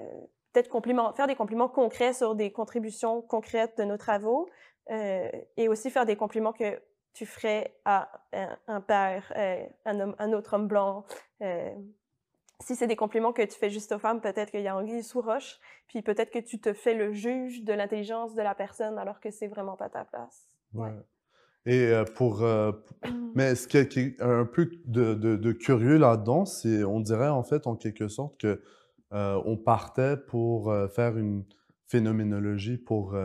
[0.53, 0.71] peut-être
[1.15, 4.49] faire des compliments concrets sur des contributions concrètes de nos travaux
[4.91, 6.81] euh, et aussi faire des compliments que
[7.13, 8.11] tu ferais à
[8.69, 9.33] un, père,
[9.85, 11.05] un, un, autre homme blanc,
[12.61, 15.03] si c'est des compliments que tu fais juste aux femmes, peut-être qu'il y a anguille
[15.03, 18.99] sous roche, puis peut-être que tu te fais le juge de l'intelligence de la personne
[18.99, 20.47] alors que c'est vraiment pas ta place.
[21.69, 22.43] Et euh, pour.
[22.43, 22.73] Euh,
[23.35, 27.77] mais ce qui est, un peu de, curieux là-dedans, c'est, on dirait en fait, en
[27.77, 28.61] quelque sorte, que
[29.13, 31.45] euh, on partait pour faire une
[31.87, 33.17] phénoménologie, pour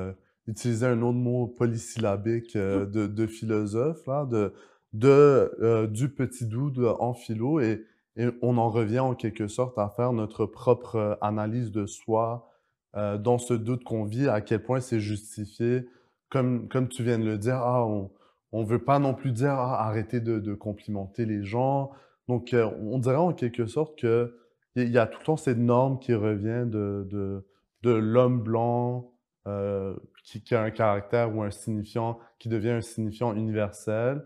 [0.45, 4.53] utiliser un autre mot polysyllabique de, de, philosophe, là, de,
[4.91, 7.59] de du petit doute en philo.
[7.59, 12.51] Et et on en revient en quelque sorte à faire notre propre analyse de soi
[12.93, 15.87] dans ce doute qu'on vit, à quel point c'est justifié.
[16.29, 18.11] Comme, comme tu viens de le dire, ah, on
[18.61, 21.91] ne veut pas non plus dire ah, arrêter de, de, complimenter les gens.
[22.27, 24.29] Donc, euh, on dirait en quelque sorte qu'il
[24.75, 27.45] y a tout le temps cette norme qui revient de, de,
[27.81, 29.09] de l'homme blanc
[30.23, 34.23] qui, qui, a un caractère ou un signifiant qui devient un signifiant universel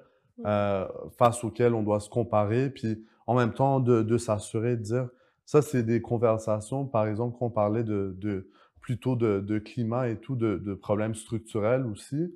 [1.18, 2.70] face auquel on doit se comparer.
[2.70, 5.10] Puis, en même temps de, s'assurer de dire,
[5.46, 8.50] ça c'est des conversations, par exemple, qu'on parlait de, de
[8.82, 12.34] plutôt de, climat et tout, de, problèmes structurels aussi.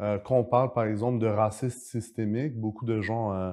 [0.00, 3.52] Euh, quand on parle, par exemple, de racisme systémique, beaucoup de gens euh,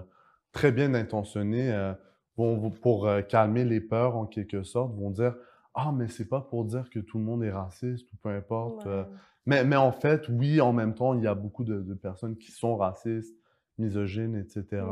[0.51, 1.93] très bien intentionnés euh,
[2.37, 5.35] vont, pour calmer les peurs, en quelque sorte, vont dire
[5.73, 8.87] Ah, mais c'est pas pour dire que tout le monde est raciste ou peu importe.
[9.45, 12.51] mais, mais en fait, oui, en même temps, il y a beaucoup de, personnes qui
[12.51, 13.35] sont racistes,
[13.77, 14.83] misogynes, etc.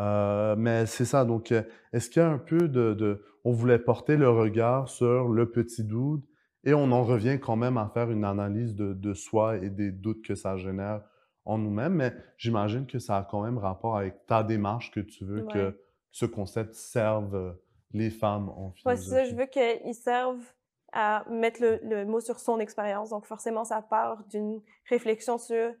[0.00, 1.24] Euh, mais c'est ça.
[1.24, 1.52] Donc,
[1.92, 5.84] est-ce qu'il y a un peu de, On voulait porter le regard sur le petit
[5.84, 6.24] doute
[6.64, 10.24] et on en revient quand même à faire une analyse de, soi et des doutes
[10.24, 11.02] que ça génère
[11.44, 11.94] en nous-mêmes.
[11.94, 15.80] Mais j'imagine que ça a quand même rapport avec ta démarche que tu veux que
[16.10, 17.52] ce concept serve euh,
[17.92, 19.08] les femmes en philosophie.
[19.08, 19.24] c'est ça.
[19.24, 20.44] Je veux qu'ils servent
[20.92, 23.10] à mettre le mot sur son expérience.
[23.10, 25.72] Donc, forcément, ça part d'une réflexion sur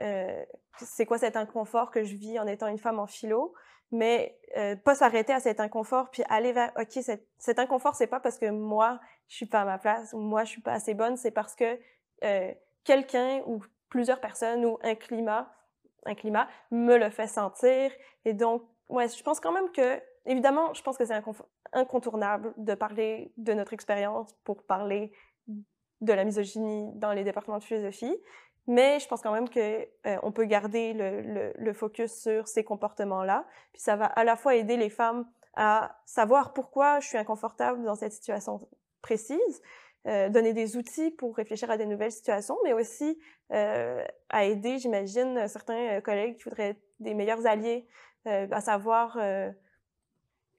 [0.00, 0.44] euh,
[0.78, 3.54] c'est quoi cet inconfort que je vis en étant une femme en philo,
[3.92, 8.06] mais euh, pas s'arrêter à cet inconfort puis aller vers ok cet, cet inconfort c'est
[8.06, 10.72] pas parce que moi je suis pas à ma place ou moi je suis pas
[10.72, 11.78] assez bonne, c'est parce que
[12.24, 12.52] euh,
[12.84, 15.52] quelqu'un ou plusieurs personnes ou un climat
[16.04, 17.90] un climat me le fait sentir
[18.24, 21.20] et donc ouais je pense quand même que évidemment, je pense que c'est
[21.72, 25.12] incontournable de parler de notre expérience pour parler
[26.00, 28.14] de la misogynie dans les départements de philosophie.
[28.66, 29.60] Mais je pense quand même que
[30.06, 33.44] euh, on peut garder le, le, focus sur ces comportements-là.
[33.72, 35.24] Puis ça va à la fois aider les femmes
[35.54, 38.68] à savoir pourquoi je suis inconfortable dans cette situation
[39.02, 39.62] précise,
[40.06, 43.18] euh, donner des outils pour réfléchir à des nouvelles situations, mais aussi
[43.52, 47.86] euh, à aider, j'imagine, certains collègues qui voudraient des meilleurs alliés,
[48.24, 49.16] à savoir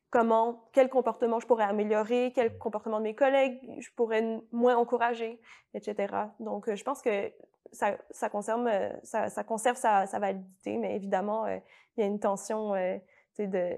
[0.10, 5.41] comment, quel comportement je pourrais améliorer, quel comportement de mes collègues je pourrais moins encourager,
[5.74, 6.13] etc.
[6.39, 7.30] Donc, je pense que
[7.72, 8.68] ça, ça, conserve,
[9.04, 11.62] ça, conserve sa, validité, mais évidemment, il
[11.98, 13.78] y a une tension de,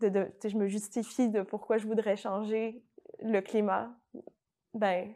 [0.00, 2.82] de, de je me justifie de pourquoi je voudrais changer
[3.22, 3.90] le climat.
[4.74, 5.12] Ben,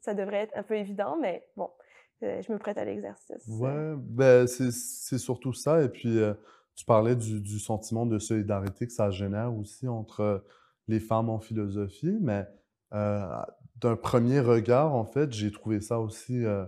[0.00, 1.70] ça devrait être un peu évident, mais bon,
[2.22, 3.46] je me prête à l'exercice.
[3.48, 5.82] Ouais, ben c'est surtout ça.
[5.82, 6.18] Et puis,
[6.74, 10.44] tu parlais du, sentiment de solidarité que ça génère aussi entre
[10.88, 12.46] les femmes en philosophie, mais
[12.92, 13.26] euh,
[13.76, 16.64] d'un premier regard, en fait, j'ai trouvé ça aussi euh,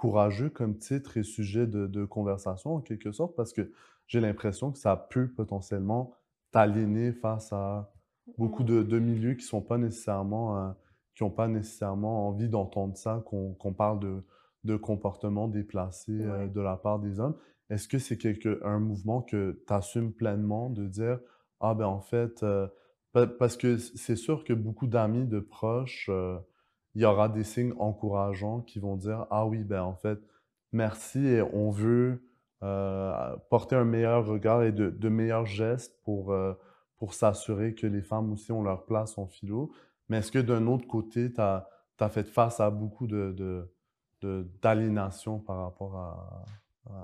[0.00, 3.70] courageux comme titre et sujet de, conversation, en quelque sorte, parce que
[4.06, 6.14] j'ai l'impression que ça peut potentiellement
[6.52, 7.92] t'aliéner face à
[8.38, 10.70] beaucoup de, de, milieux qui sont pas nécessairement, euh,
[11.14, 14.22] qui n'ont pas nécessairement envie d'entendre ça, qu'on parle de,
[14.64, 17.36] de comportements déplacés de la part des hommes.
[17.68, 21.20] Est-ce que c'est quelque, un mouvement que tu assumes pleinement de dire
[21.60, 22.66] Ah, ben en fait, euh,
[23.12, 26.38] parce que c'est sûr que beaucoup d'amis, de proches, euh,
[26.94, 30.18] il y aura des signes encourageants qui vont dire Ah oui, ben en fait,
[30.72, 32.22] merci et on veut
[32.62, 36.34] euh, porter un meilleur regard et de, meilleurs gestes pour,
[36.96, 39.72] pour s'assurer que les femmes aussi ont leur place en philo.
[40.08, 41.68] Mais est-ce que d'un autre côté, tu as,
[42.10, 43.70] fait face à beaucoup de,
[44.62, 46.44] d'aliénation par rapport à,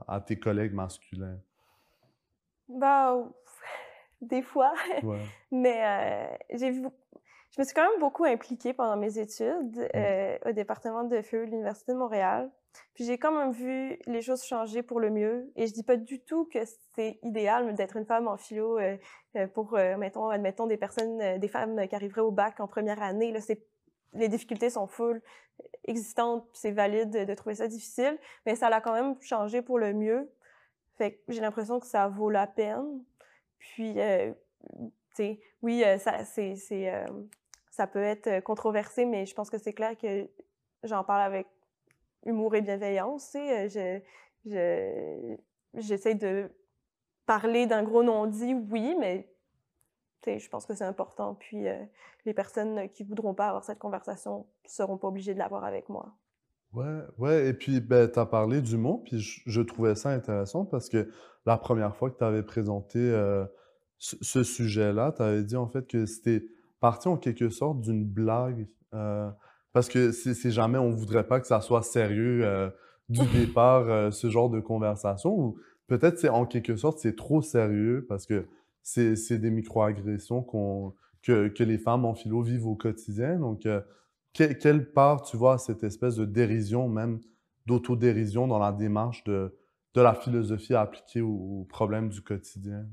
[0.09, 1.38] à tes collègues masculins?
[2.68, 3.16] Bah,
[4.20, 4.72] des fois.
[5.51, 6.87] Mais euh, j'ai vu,
[7.55, 9.89] je me suis quand même beaucoup impliquée pendant mes études mmh.
[9.97, 12.51] euh, au département de FEU de l'Université de Montréal.
[12.95, 15.51] Puis j'ai quand même vu les choses changer pour le mieux.
[15.57, 16.59] Et je dis pas du tout que
[16.95, 18.99] c'est idéal d'être une femme en philo euh,
[19.55, 23.33] pour, mettons, admettons, des personnes, des femmes qui arriveraient au bac en première année.
[23.33, 23.41] Là,
[24.13, 25.23] les difficultés sont full
[25.85, 29.93] existantes, c'est valide de, trouver ça difficile, mais ça l'a quand même changé pour le
[29.93, 30.31] mieux.
[30.97, 33.03] Fait que j'ai l'impression que ça vaut la peine.
[33.59, 33.97] Puis,
[35.20, 37.07] euh, oui, euh, ça, c'est, euh,
[37.70, 40.29] ça peut être controversé, mais je pense que c'est clair que
[40.83, 41.46] j'en parle avec
[42.24, 43.24] humour et bienveillance.
[43.24, 44.00] Sais, je,
[44.44, 45.37] je,
[45.74, 46.50] j'essaie de
[47.26, 49.29] parler d'un gros non-dit, oui, mais
[50.26, 51.35] je pense que c'est important.
[51.35, 51.85] Puis euh,
[52.24, 56.16] les personnes qui voudront pas avoir cette conversation seront pas obligées de l'avoir avec moi.
[56.72, 57.48] Ouais, ouais.
[57.48, 61.09] Et puis, ben, tu as parlé du mot, puis je, trouvais ça intéressant parce que
[61.46, 62.98] la première fois que tu avais présenté
[64.13, 66.47] euh, ce, sujet-là, tu avais dit en fait que c'était
[66.81, 68.69] parti en quelque sorte d'une blague.
[68.95, 69.31] Euh,
[69.73, 72.71] parce que c'est jamais, on voudrait pas que ça soit sérieux
[73.11, 75.39] du départ, ce genre de conversation.
[75.39, 78.47] Ou peut-être, c'est en quelque sorte, c'est trop sérieux parce que
[78.83, 80.43] c'est des microagressions
[81.23, 83.39] que, que les femmes en philo vivent au quotidien.
[83.39, 83.81] Donc, euh,
[84.33, 87.21] quelle part tu vois cette espèce de dérision, même
[87.67, 89.57] d'autodérision dans la démarche de,
[89.95, 92.87] de la philosophie appliquée aux, problèmes du quotidien?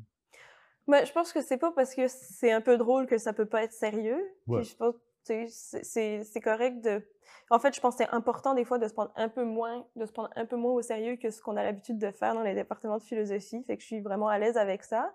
[0.88, 3.46] Mais je pense que c'est pas parce que c'est un peu drôle que ça peut
[3.46, 4.22] pas être sérieux.
[4.48, 7.02] je pense c'est correct de.
[7.50, 9.86] En fait, je pense que c'est important des fois de se prendre un peu moins,
[9.96, 12.34] de se prendre un peu moins au sérieux que ce qu'on a l'habitude de faire
[12.34, 13.64] dans les départements de philosophie.
[13.66, 15.14] Fait que je suis vraiment à l'aise avec ça.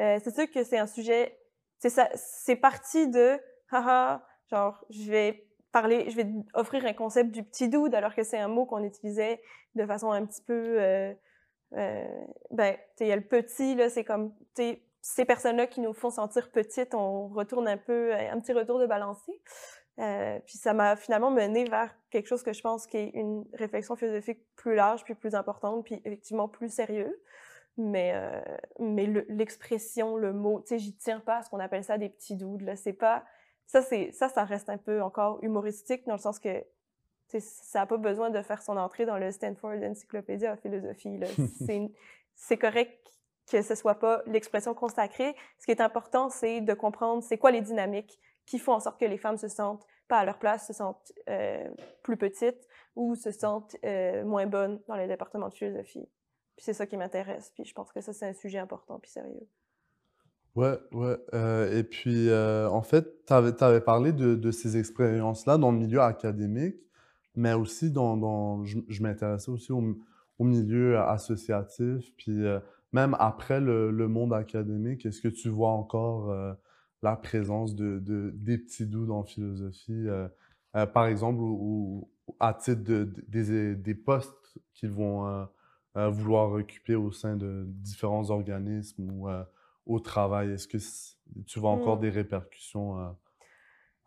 [0.00, 1.38] Euh, c'est sûr que c'est un sujet,
[1.78, 3.38] c'est ça, c'est parti de,
[3.70, 8.24] haha, genre, je vais parler, je vais offrir un concept du petit dude alors que
[8.24, 9.40] c'est un mot qu'on utilisait
[9.76, 11.14] de façon un petit peu, euh,
[11.74, 15.92] euh, ben, il y a le petit, là, c'est comme, tu ces personnes-là qui nous
[15.92, 19.38] font sentir petites, on retourne un peu, un petit retour de balancier.
[19.98, 23.44] Euh, puis ça m'a finalement mené vers quelque chose que je pense qui est une
[23.52, 27.20] réflexion philosophique plus large, puis plus importante, puis effectivement plus sérieux.
[27.76, 28.40] Mais, euh,
[28.78, 32.08] mais l'expression, le, mot, tu sais, j'y tiens pas à ce qu'on appelle ça des
[32.08, 32.62] petits doudes.
[32.62, 33.26] Là, c'est pas.
[33.66, 36.64] Ça, c'est, ça, ça reste un peu encore humoristique dans le sens que
[37.38, 41.20] ça n'a pas besoin de faire son entrée dans le Stanford Encyclopedia of Philosophie.
[42.36, 43.13] c'est correct
[43.50, 45.34] que ce soit pas l'expression consacrée.
[45.58, 49.00] Ce qui est important, c'est de comprendre c'est quoi les dynamiques qui font en sorte
[49.00, 51.68] que les femmes se sentent pas à leur place, se sentent euh,
[52.02, 56.08] plus petites ou se sentent euh, moins bonnes dans les départements de philosophie.
[56.56, 57.50] Puis c'est ça qui m'intéresse.
[57.54, 59.48] Puis je pense que ça, c'est un sujet important puis sérieux.
[60.54, 61.16] Ouais, ouais.
[61.32, 66.76] Euh, et puis, en fait, tu avais, parlé de, ces expériences-là dans le milieu académique,
[67.34, 68.64] mais aussi dans.
[68.64, 69.82] je, m'intéressais aussi au,
[70.38, 72.14] au, milieu associatif.
[72.16, 72.44] Puis,
[72.94, 76.34] même après le, le, monde académique, est-ce que tu vois encore
[77.02, 80.06] la présence de, de, des petits doux dans la philosophie,
[80.72, 82.08] par exemple, ou,
[82.40, 85.48] à titre de, des, des postes qu'ils vont
[85.94, 89.28] vouloir occuper au sein de différents organismes ou
[89.86, 90.52] au travail?
[90.52, 90.78] Est-ce que
[91.46, 92.02] tu vois encore mmh.
[92.02, 93.16] des répercussions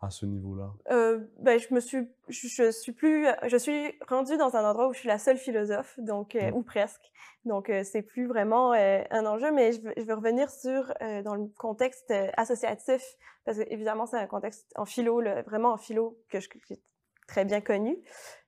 [0.00, 0.72] à ce niveau-là?
[0.90, 4.92] Euh, ben, je me suis, je, suis plus, je suis rendue dans un endroit où
[4.92, 6.54] je suis la seule philosophe, donc euh, mmh.
[6.54, 7.10] ou presque.
[7.44, 10.92] Donc euh, c'est plus vraiment euh, un enjeu, mais je, je veux revenir sur
[11.24, 13.02] dans le contexte associatif
[13.44, 16.80] parce que évidemment c'est un contexte en philo, vraiment en philo que je, j'ai
[17.26, 17.98] très bien connu.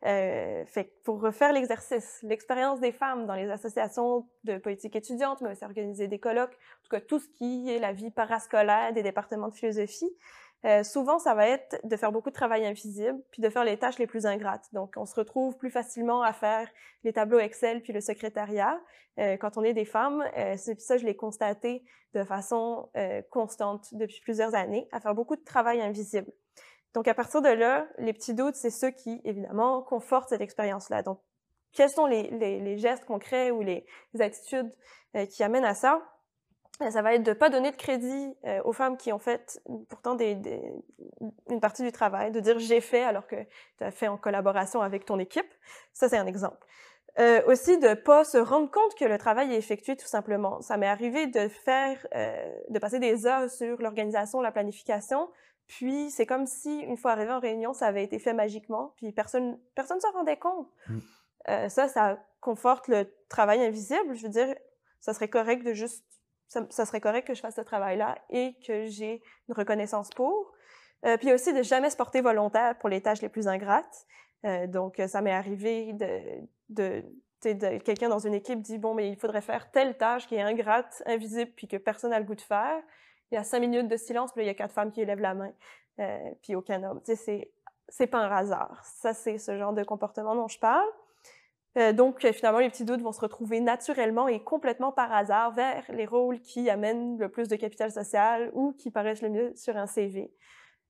[0.03, 5.65] fait pour refaire l'exercice, l'expérience des femmes dans les associations de politique étudiante, mais aussi
[5.65, 9.49] organiser des colloques, en tout cas tout ce qui est la vie parascolaire des départements
[9.49, 10.11] de philosophie.
[10.65, 13.79] Euh, souvent, ça va être de faire beaucoup de travail invisible, puis de faire les
[13.79, 14.69] tâches les plus ingrates.
[14.73, 16.69] Donc, on se retrouve plus facilement à faire
[17.05, 18.79] les tableaux Excel puis le secrétariat
[19.19, 20.25] euh, quand on est des femmes.
[20.37, 21.83] Euh, ça, je l'ai constaté
[22.15, 26.31] de façon euh, constante depuis plusieurs années, à faire beaucoup de travail invisible.
[26.95, 31.03] Donc, à partir de là, les petits doutes, c'est ceux qui, évidemment, confortent cette expérience-là.
[31.03, 31.21] Donc,
[31.73, 33.87] quels sont les, gestes concrets ou les
[34.19, 34.73] attitudes
[35.29, 36.03] qui amènent à ça?
[36.81, 39.19] Ben, ça va être de ne pas donner de crédit euh, aux femmes qui ont
[39.19, 40.39] fait pourtant des,
[41.51, 43.37] une partie du travail, de dire j'ai fait alors que
[43.77, 45.53] tu as fait en collaboration avec ton équipe.
[45.93, 46.67] Ça, c'est un exemple.
[47.19, 50.63] Euh, aussi, de ne pas se rendre compte que le travail est effectué tout simplement.
[50.63, 55.29] Ça m'est arrivé de faire, euh, de passer des heures sur l'organisation, la planification,
[55.67, 59.13] puis c'est comme si, une fois arrivé en réunion, ça avait été fait magiquement, puis
[59.13, 60.69] personne personne ne s'en rendait compte.
[60.89, 60.99] Mmh.
[61.49, 64.15] Euh, ça, ça conforte le travail invisible.
[64.15, 64.55] Je veux dire,
[65.01, 66.05] ça serait correct de juste
[66.51, 70.53] ça, serait correct que je fasse ce travail-là et que j'ai une reconnaissance pour.
[71.07, 74.07] Euh, puis aussi de jamais se porter volontaire pour les tâches les plus ingrates.
[74.45, 76.21] Euh, donc, ça m'est arrivé de,
[76.69, 77.05] de,
[77.45, 80.43] de quelqu'un dans une équipe dit bon, mais il faudrait faire telle tâche qui est
[80.43, 82.83] ingrate, invisible, puis que personne n'a le goût de faire.
[83.31, 85.01] Il y a cinq minutes de silence, puis là, il y a quatre femmes qui
[85.01, 85.53] élèvent la main,
[86.01, 87.01] euh, puis aucun homme.
[87.05, 87.53] Tu sais,
[87.89, 88.85] c'est pas un hasard.
[88.85, 90.89] Ça, c'est ce genre de comportement dont je parle.
[91.79, 95.53] Euh, donc, euh, finalement, les petits doutes vont se retrouver naturellement et complètement par hasard
[95.53, 99.53] vers les rôles qui amènent le plus de capital social ou qui paraissent le mieux
[99.55, 100.33] sur un CV.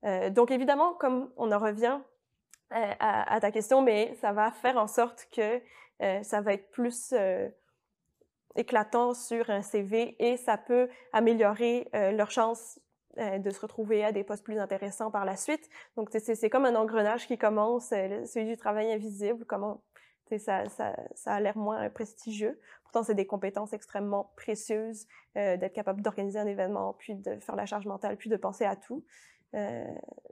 [0.04, 2.00] Euh, donc, évidemment, comme on en revient
[2.72, 5.60] à, ta question, mais ça va faire en sorte que
[6.22, 7.12] ça va être plus
[8.54, 12.78] éclatant sur un CV et ça peut améliorer leur chance
[13.16, 15.68] de se retrouver à des postes plus intéressants par la suite.
[15.96, 19.82] Donc, c'est comme un engrenage qui commence, celui du travail invisible, comment
[20.38, 20.64] ça,
[21.26, 22.58] a l'air moins prestigieux.
[22.84, 27.56] Pourtant, c'est des compétences extrêmement précieuses euh, d'être capable d'organiser un événement, puis de faire
[27.56, 29.04] la charge mentale, puis de penser à tout.
[29.54, 29.84] Euh,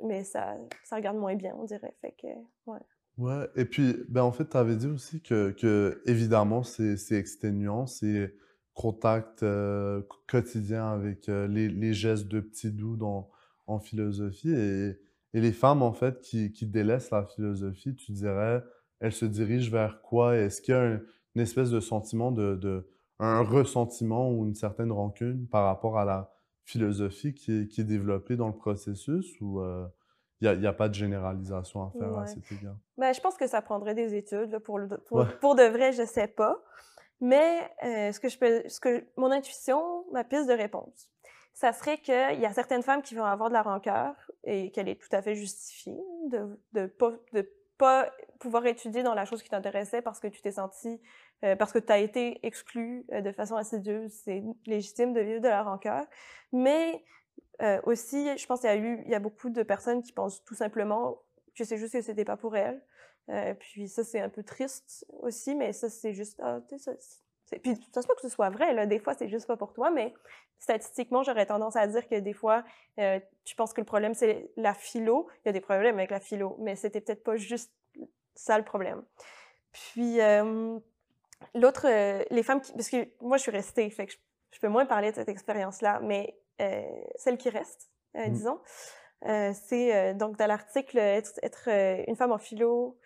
[0.04, 1.94] mais ça, ça regarde moins bien, on dirait.
[2.00, 2.26] Fait que,
[2.66, 2.80] ouais.
[3.16, 7.86] Ouais, et puis, ben, en fait, tu avais dit aussi que, que évidemment, c'est exténuant,
[7.86, 8.32] c'est
[8.74, 13.28] contact euh, quotidien avec les, les, gestes de petits doux dans,
[13.66, 14.52] en philosophie.
[14.52, 14.96] Et,
[15.34, 18.62] et les femmes, en fait, qui, qui délaissent la philosophie, tu dirais,
[19.00, 20.36] elle se dirige vers quoi?
[20.36, 20.98] Est-ce qu'il y a
[21.34, 26.32] une espèce de sentiment de, un ressentiment ou une certaine rancune par rapport à la
[26.64, 29.86] philosophie qui est, qui est développée dans le processus ou euh,
[30.40, 32.76] il n'y a, a, pas de généralisation à faire à cet égard?
[32.96, 34.58] Ben, je pense que ça prendrait des études.
[34.60, 36.62] pour, pour, pour, de vrai, je ne sais pas.
[37.20, 41.10] Mais euh, ce que je peux, ce que, mon intuition, ma piste de réponse,
[41.52, 44.88] ça serait qu'il y a certaines femmes qui vont avoir de la rancœur et qu'elle
[44.88, 45.98] est tout à fait justifiée
[46.30, 50.26] de ne de pas, de pas pouvoir étudier dans la chose qui t'intéressait parce que
[50.28, 51.00] tu t'es senti,
[51.44, 54.12] euh, parce que tu as été exclu euh, de façon insidieuse.
[54.24, 56.04] C'est légitime de vivre de la rancœur.
[56.52, 57.04] Mais
[57.62, 60.12] euh, aussi, je pense qu'il y a eu, il y a beaucoup de personnes qui
[60.12, 61.18] pensent tout simplement
[61.56, 62.82] que c'est juste que c'était pas pour elles.
[63.58, 66.60] puis ça, c'est un peu triste aussi, mais ça, c'est juste, ah,
[67.62, 68.86] puis ça se peut que ce soit vrai, là.
[68.86, 70.14] Des fois, c'est juste pas pour toi, mais
[70.58, 72.64] statistiquement, j'aurais tendance à dire que des fois,
[72.98, 75.28] euh, tu penses que le problème, c'est la philo.
[75.44, 77.72] Il y a des problèmes avec la philo, mais c'était peut-être pas juste
[78.34, 79.02] ça le problème.
[79.72, 80.78] Puis, euh,
[81.54, 82.72] l'autre, euh, les femmes qui.
[82.72, 84.12] Parce que moi, je suis restée, fait que
[84.50, 86.82] je, peux moins parler de cette expérience-là, mais euh,
[87.16, 88.30] celle qui reste, mmh.
[88.30, 88.60] disons,
[89.22, 91.68] c'est donc dans l'article être, être
[92.08, 92.96] une femme en philo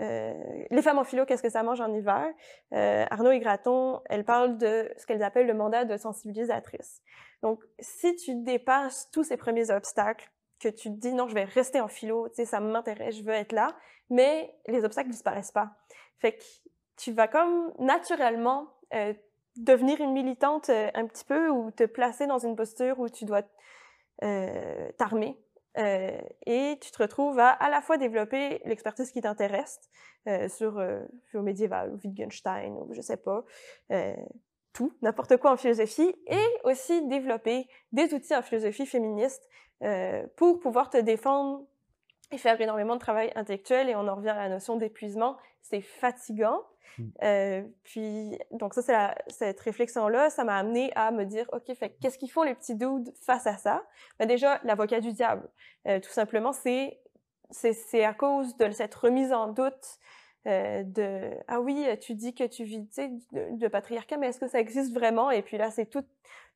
[0.00, 2.26] euh, les femmes en philo, qu'est-ce que ça mange en hiver?
[2.72, 7.02] Euh, Arnaud et Graton, elles parlent de ce qu'elles appellent le mandat de sensibilisatrice.
[7.42, 11.44] Donc, si tu dépasses tous ces premiers obstacles, que tu te dis non, je vais
[11.44, 13.68] rester en philo, tu sais, ça m'intéresse, je veux être là,
[14.10, 15.72] mais les obstacles disparaissent pas.
[16.20, 16.42] Fait que
[16.96, 19.12] tu vas comme naturellement euh,
[19.56, 23.24] devenir une militante euh, un petit peu ou te placer dans une posture où tu
[23.24, 23.42] dois
[24.98, 25.41] t'armer
[25.78, 29.80] euh, et tu te retrouves à à la fois développer l'expertise qui t'intéresse
[30.28, 31.00] euh, sur euh,
[31.34, 33.44] médiéval ou Wittgenstein ou je sais pas,
[33.90, 34.14] euh,
[34.72, 39.48] tout, n'importe quoi en philosophie, et aussi développer des outils en philosophie féministe
[40.36, 41.66] pour pouvoir te défendre
[42.30, 43.88] et faire énormément de travail intellectuel.
[43.88, 45.36] Et on en revient à la notion d'épuisement.
[45.60, 46.62] C'est fatigant.
[46.98, 47.04] Mm.
[47.22, 48.96] Euh, puis, donc ça, c'est
[49.28, 52.74] cette réflexion-là, ça m'a amené à me dire, OK, fait qu'est-ce qu'ils font les petits
[52.74, 53.82] dudes face à ça?
[54.18, 55.48] Ben déjà, l'avocat du diable.
[55.86, 56.98] Euh, tout simplement, c'est,
[58.04, 59.98] à cause de cette remise en doute
[60.48, 64.48] euh, de ah oui tu dis que tu vis de, de patriarcat mais est-ce que
[64.48, 66.02] ça existe vraiment et puis là c'est tout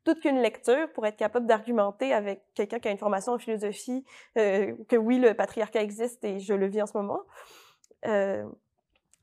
[0.02, 4.04] toute qu'une lecture pour être capable d'argumenter avec quelqu'un qui a une formation en philosophie
[4.34, 7.20] que oui le patriarcat existe et je le vis en ce moment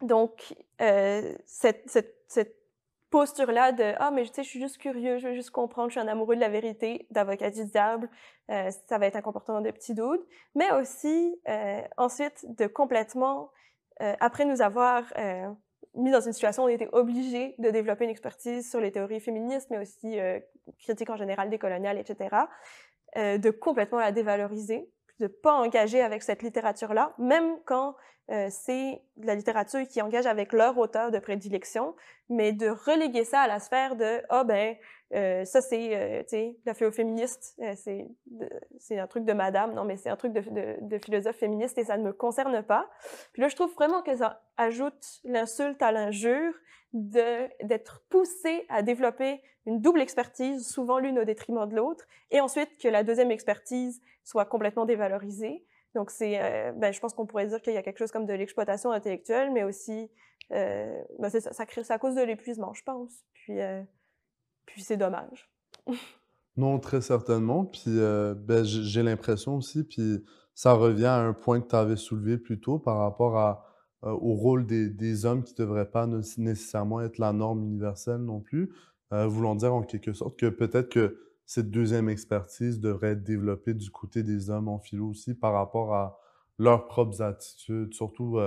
[0.04, 2.56] donc euh, cette, cette, cette
[3.10, 5.90] posture là de ah mais tu sais je suis juste curieux je veux juste comprendre
[5.90, 8.10] je suis un amoureux de la vérité d'avocat du diable
[8.48, 10.26] ça va être un comportement de petit doute
[10.56, 11.40] mais aussi
[11.98, 13.52] ensuite de complètement
[14.02, 15.50] euh, après nous avoir euh,
[15.96, 19.20] mis dans une situation où on était obligé de développer une expertise sur les théories
[19.20, 20.40] féministes, mais aussi euh,
[20.80, 22.36] critique en général des coloniales, etc.,
[23.16, 24.90] de complètement la dévaloriser,
[25.20, 27.96] de pas engager avec cette littérature-là, même quand
[28.28, 31.96] c'est de la littérature qui engage avec leur auteur de prédilection,
[32.30, 34.76] mais de reléguer ça à la sphère de «Ah ben,
[35.14, 38.08] euh, ça, c'est, euh, tu sais, la féministe, euh, c'est,
[38.80, 41.98] c'est un truc de madame, non, mais c'est un truc de, philosophe féministe et ça
[41.98, 42.90] ne me concerne pas.
[43.32, 46.54] Puis là, je trouve vraiment que ça ajoute l'insulte à l'injure
[46.94, 52.78] d'être poussé à développer une double expertise, souvent l'une au détriment de l'autre, et ensuite
[52.78, 55.64] que la deuxième expertise soit complètement dévalorisée.
[55.96, 58.26] Donc, c'est, euh, ben, je pense qu'on pourrait dire qu'il y a quelque chose comme
[58.26, 60.10] de l'exploitation intellectuelle, mais aussi,
[60.50, 63.12] ben, c'est ça, crée, à cause de l'épuisement, je pense.
[63.34, 63.60] Puis,
[64.66, 65.50] puis c'est dommage.
[66.58, 67.66] non, très certainement.
[67.66, 70.24] Puis euh, ben, j'ai l'impression aussi, puis
[70.54, 73.66] ça revient à un point que tu avais soulevé plus tôt par rapport à,
[74.04, 78.22] euh, au rôle des, des hommes qui ne devraient pas nécessairement être la norme universelle
[78.22, 78.72] non plus.
[79.12, 83.74] Euh, voulant dire en quelque sorte que peut-être que cette deuxième expertise devrait être développée
[83.74, 86.20] du côté des hommes en philo aussi par rapport à
[86.58, 88.40] leurs propres attitudes, surtout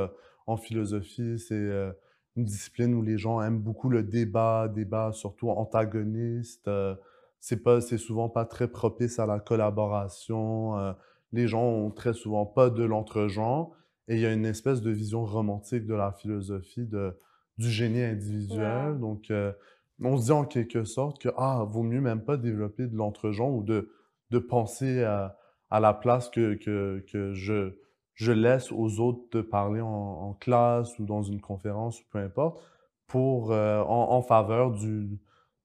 [0.46, 1.38] en philosophie.
[1.38, 1.92] C'est
[2.36, 6.68] une discipline où les gens aiment beaucoup le débat, débat surtout antagoniste.
[6.68, 6.94] Euh,
[7.40, 10.78] c'est pas, c'est souvent pas très propice à la collaboration.
[10.78, 10.92] Euh,
[11.32, 13.74] les gens ont très souvent pas de l'entre-genre.
[14.08, 17.18] Et il y a une espèce de vision romantique de la philosophie de,
[17.58, 18.98] du génie individuel.
[18.98, 19.52] Donc, euh,
[20.02, 23.52] on se dit en quelque sorte que, ah, vaut mieux même pas développer de l'entre-genre
[23.52, 23.90] ou de,
[24.30, 25.36] de penser à,
[25.70, 27.78] à la place que, que, que je,
[28.14, 32.62] je laisse aux autres de parler en, classe ou dans une conférence ou peu importe,
[33.06, 35.18] pour, euh, en, faveur du,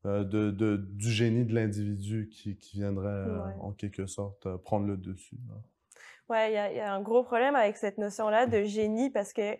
[0.06, 4.86] euh, de, de, du génie de l'individu qui, qui, viendrait euh, en quelque sorte prendre
[4.86, 5.38] le dessus.
[6.30, 9.58] Oui, il y, y, a un gros problème avec cette notion-là de génie parce que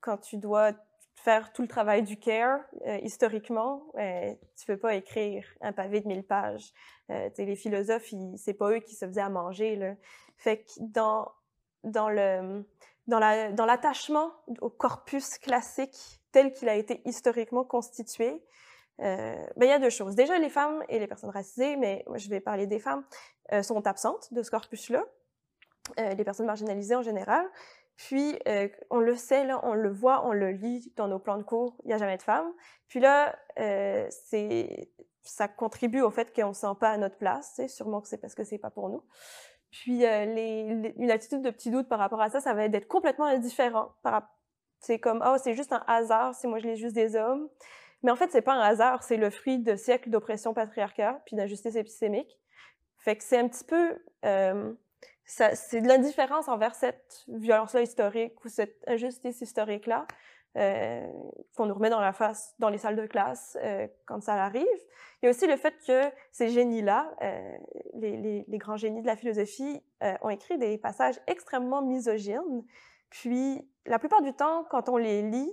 [0.00, 0.72] quand tu dois
[1.24, 2.60] faire tout le travail du care,
[3.02, 6.72] historiquement, tu peux pas écrire un pavé de 1000 pages.
[7.08, 9.76] les philosophes, c'est pas eux qui se faisaient à manger.
[9.76, 9.94] Là.
[10.36, 11.32] Fait que dans,
[11.82, 12.64] dans le
[13.06, 18.42] dans la dans l'attachement au corpus classique tel qu'il a été historiquement constitué,
[19.00, 20.14] euh, ben, il y a deux choses.
[20.14, 23.04] Déjà, les femmes et les personnes racisées, mais moi, je vais parler des femmes,
[23.52, 25.04] euh, sont absentes de ce corpus-là.
[25.98, 27.46] Euh, les personnes marginalisées en général.
[27.96, 31.38] Puis, euh, on le sait, là, on le voit, on le lit dans nos plans
[31.38, 32.52] de cours, il n'y a jamais de femmes.
[32.88, 34.90] Puis là, euh, c'est,
[35.22, 37.60] ça contribue au fait qu'on ne se sent pas à notre place.
[37.68, 39.02] Sûrement que c'est parce que c'est pas pour nous.
[39.70, 42.70] Puis euh, les, une attitude de petit doute par rapport à ça, ça va être
[42.70, 43.92] d'être complètement indifférent.
[44.80, 47.48] C'est comme, oh, c'est juste un hasard si moi je lis juste des hommes.
[48.02, 51.36] Mais en fait, c'est pas un hasard, c'est le fruit de siècles d'oppression patriarcale puis
[51.36, 52.38] d'injustice épistémique.
[52.98, 54.72] Fait que c'est un petit peu, euh,
[55.24, 60.06] c'est de l'indifférence envers cette violence-là historique ou cette injustice historique-là
[60.56, 61.12] euh,
[61.56, 64.64] qu'on nous remet dans la face dans les salles de classe euh, quand ça arrive.
[65.20, 67.56] Il y a aussi le fait que ces génies-là, euh,
[67.94, 69.82] les, les, grands génies de la philosophie,
[70.20, 72.64] ont écrit des passages extrêmement misogynes.
[73.10, 75.52] Puis, la plupart du temps, quand on les lit,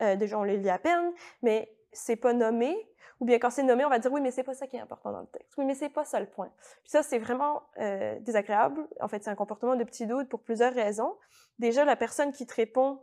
[0.00, 1.12] déjà on les lit à peine,
[1.42, 2.76] mais c'est pas nommé,
[3.20, 4.80] ou bien quand c'est nommé, on va dire oui, mais c'est pas ça qui est
[4.80, 5.54] important dans le texte.
[5.56, 6.50] Oui, mais c'est pas ça le point.
[6.84, 8.86] Ça, c'est vraiment euh, désagréable.
[9.00, 11.16] En fait, c'est un comportement de petit doute pour plusieurs raisons.
[11.58, 13.00] Déjà, la personne qui te répond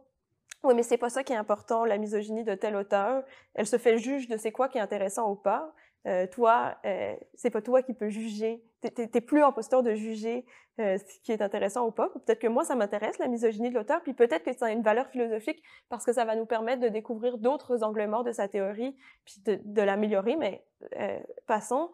[0.63, 3.23] oui, mais c'est pas ça qui est important, la misogynie de tel auteur.
[3.55, 5.73] Elle se fait juge de c'est quoi qui est intéressant ou pas.
[6.07, 8.63] Euh, toi, euh, c'est pas toi qui peux juger.
[8.81, 10.43] T'es plus en posture de juger
[10.79, 12.09] euh, ce qui est intéressant ou pas.
[12.09, 14.81] Peut-être que moi, ça m'intéresse, la misogynie de l'auteur, puis peut-être que ça a une
[14.81, 18.47] valeur philosophique parce que ça va nous permettre de découvrir d'autres angles morts de sa
[18.47, 20.65] théorie, puis de, de l'améliorer, mais
[20.99, 21.91] euh, passons.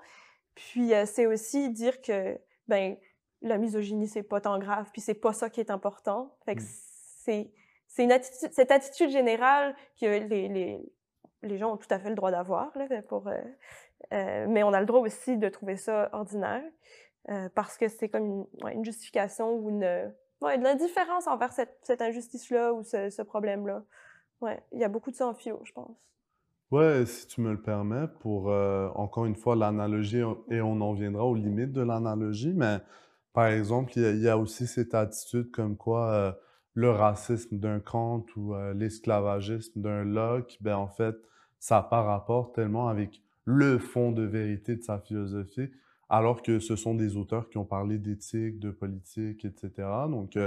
[0.56, 2.96] Puis euh, c'est aussi dire que, ben,
[3.42, 6.38] la misogynie, c'est pas tant grave, puis c'est pas ça qui est important.
[6.46, 7.46] Fait que mmh.
[7.88, 10.80] c'est attitude, cette attitude générale que les, les,
[11.42, 12.72] les gens ont tout à fait le droit d'avoir,
[13.10, 13.30] pour,
[14.12, 16.64] mais on a le droit aussi de trouver ça ordinaire,
[17.56, 22.84] parce que c'est comme une, justification ou une, de l'indifférence envers cette, cette injustice-là ou
[22.84, 23.84] ce, problème-là.
[24.42, 25.98] Ouais, il y a beaucoup de ça en philo, je pense.
[26.70, 28.48] Ouais, si tu me le permets, pour
[28.96, 32.80] encore une fois l'analogie, et on en viendra aux limites de l'analogie, mais
[33.34, 36.38] par exemple, il y, a, aussi cette attitude comme quoi
[36.74, 41.16] le racisme d'un Kant ou l'esclavagisme d'un Locke, ben en fait,
[41.60, 45.70] ça pas rapport tellement avec le fond de vérité de sa philosophie,
[46.10, 49.72] alors que ce sont des auteurs qui ont parlé d'éthique, de politique, etc.
[50.10, 50.38] Donc,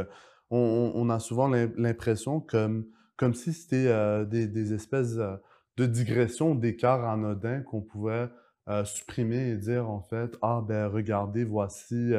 [0.50, 2.86] on, a souvent l'impression comme,
[3.16, 8.28] comme si c'était des, espèces de digressions, d'écarts anodins qu'on pouvait
[8.84, 12.12] supprimer et dire en fait, ah ben regardez, voici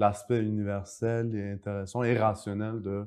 [0.00, 3.06] l'aspect universel et intéressant et rationnel de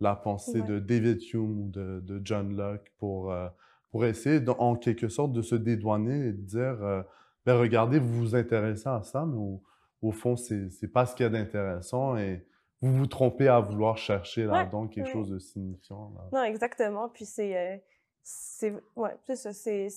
[0.00, 3.48] la pensée de David Hume ou de, John Locke pour, euh,
[3.96, 7.02] pour essayer, en quelque sorte, de se dédouaner et de dire euh,
[7.46, 9.62] ben regardez, vous vous intéressez à ça, mais au,
[10.02, 12.46] au fond, c'est pas ce qu'il y a d'intéressant et
[12.82, 16.12] vous vous trompez à vouloir chercher là-dedans quelque chose de signifiant.
[16.30, 17.08] Non, exactement.
[17.08, 17.56] Puis c'est.
[17.56, 17.78] Euh,
[18.22, 19.54] c'est ouais, ça.
[19.54, 19.88] C'est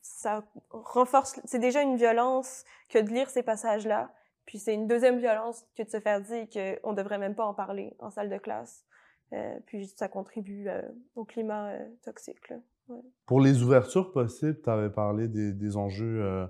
[0.00, 1.38] ça renforce.
[1.44, 4.12] C'est déjà une violence que de lire ces passages-là.
[4.44, 7.44] Puis c'est une deuxième violence que de se faire dire qu'on ne devrait même pas
[7.44, 8.84] en parler en salle de classe.
[9.32, 10.82] Euh, puis ça contribue euh,
[11.16, 12.52] au climat euh, toxique.
[13.26, 16.48] Pour les ouvertures possibles, tu avais parlé des, enjeux,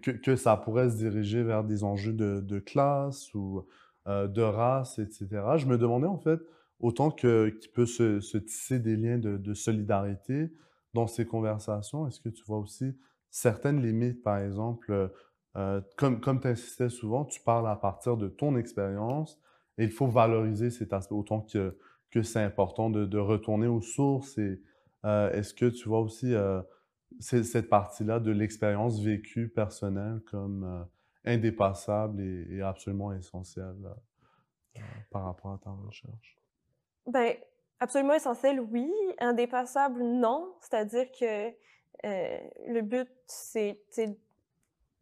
[0.00, 3.66] que, ça pourrait se diriger vers des enjeux de, classe ou
[4.06, 5.26] de race, etc.
[5.58, 6.40] Je me demandais en fait,
[6.80, 10.50] autant qu'il peut se, se, tisser des liens de, de solidarité
[10.94, 12.96] dans ces conversations, est-ce que tu vois aussi
[13.28, 15.10] certaines limites, par exemple,
[15.98, 19.38] comme comme tu insistais souvent, tu parles à partir de ton expérience
[19.76, 21.76] et il faut valoriser cet aspect autant que,
[22.14, 24.38] que c'est important de, retourner aux sources.
[24.38, 24.62] Et
[25.04, 26.62] euh, est-ce que tu vois aussi euh,
[27.18, 30.86] cette partie-là de l'expérience vécue personnelle comme
[31.24, 33.76] indépassable et, absolument essentielle
[35.10, 36.38] par rapport à ta recherche?
[37.06, 37.34] Ben,
[37.80, 38.88] absolument essentiel, oui.
[39.18, 40.54] Indépassable, non.
[40.60, 41.50] C'est-à-dire que
[42.02, 43.82] le but, c'est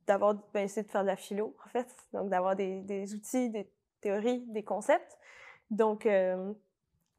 [0.07, 1.95] d'avoir, ben, essayer de faire de la philo, en fait.
[2.15, 5.19] Donc, d'avoir des, des, outils, des théories, des concepts.
[5.71, 6.53] Donc, euh,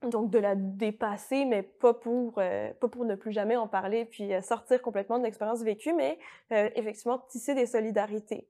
[0.10, 4.06] donc de la dépasser, mais pas pour, euh, pas pour ne plus jamais en parler,
[4.06, 8.48] puis euh, sortir complètement de l'expérience vécue, mais effectivement tisser des solidarités.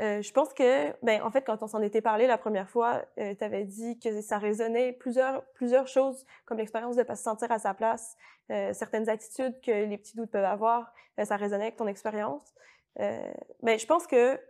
[0.00, 3.44] je pense que, ben, en fait, quand on s'en était parlé la première fois, tu
[3.44, 7.50] avais dit que ça résonnait plusieurs, plusieurs choses, comme l'expérience de ne pas se sentir
[7.52, 8.16] à sa place,
[8.48, 10.92] certaines attitudes que les petits doutes peuvent avoir,
[11.24, 12.54] ça résonnait avec ton expérience.
[13.00, 13.32] Euh,
[13.62, 14.40] mais je pense que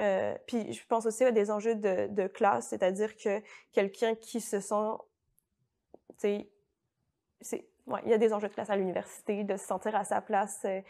[0.00, 3.40] euh, puis je pense aussi à des enjeux de classe, c'est-à-dire que
[3.72, 4.92] quelqu'un qui se sent,
[6.18, 6.46] tu
[7.40, 7.68] sais,
[8.04, 10.64] il y a des enjeux de classe à l'université, de se sentir à sa place,
[10.64, 10.80] euh,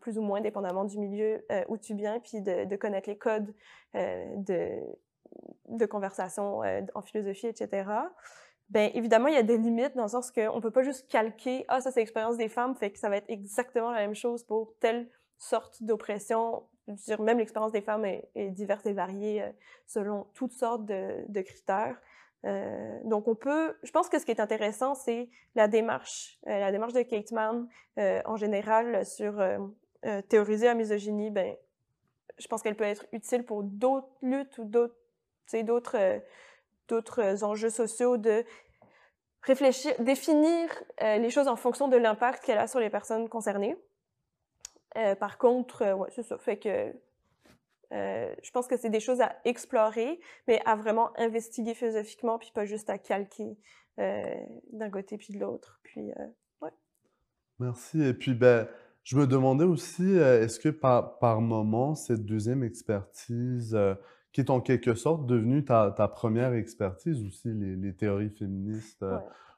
[0.00, 3.54] plus ou moins dépendamment du milieu euh, où tu viens, puis de, connaître les codes
[3.94, 6.62] euh, de, conversation
[6.94, 7.90] en philosophie, etc.
[8.70, 11.66] Ben évidemment, il y a des limites dans le sens qu'on peut pas juste calquer,
[11.68, 14.44] ah ça c'est l'expérience des femmes, fait que ça va être exactement la même chose
[14.44, 16.62] pour telle sortes d'oppression.
[17.18, 19.44] Même l'expérience des femmes est, diverse et variée
[19.86, 22.00] selon toutes sortes de, critères.
[22.44, 23.76] Euh, donc, on peut.
[23.82, 27.32] Je pense que ce qui est intéressant, c'est la démarche, euh, la démarche de Kate
[27.32, 29.42] Mann en général sur
[30.28, 31.30] théoriser la misogynie.
[31.30, 31.56] Ben,
[32.38, 34.94] je pense qu'elle peut être utile pour d'autres luttes ou d'autres,
[35.62, 36.20] d'autres,
[36.88, 38.44] d'autres enjeux sociaux de
[39.42, 40.68] réfléchir, définir
[41.00, 43.76] les choses en fonction de l'impact qu'elle a sur les personnes concernées.
[44.96, 46.38] Euh, par contre, euh, ouais, c'est ça.
[46.38, 46.92] Fait que
[47.92, 52.50] euh, je pense que c'est des choses à explorer, mais à vraiment investiguer philosophiquement, puis
[52.54, 53.56] pas juste à calquer
[53.96, 55.80] d'un côté puis de l'autre.
[55.84, 56.10] Puis,
[56.60, 56.70] ouais.
[57.60, 58.02] Merci.
[58.02, 58.66] Et puis, ben,
[59.04, 63.78] je me demandais aussi, est-ce que par, par moment, cette deuxième expertise,
[64.32, 69.04] qui est en quelque sorte devenue ta, ta première expertise aussi, les, les théories féministes,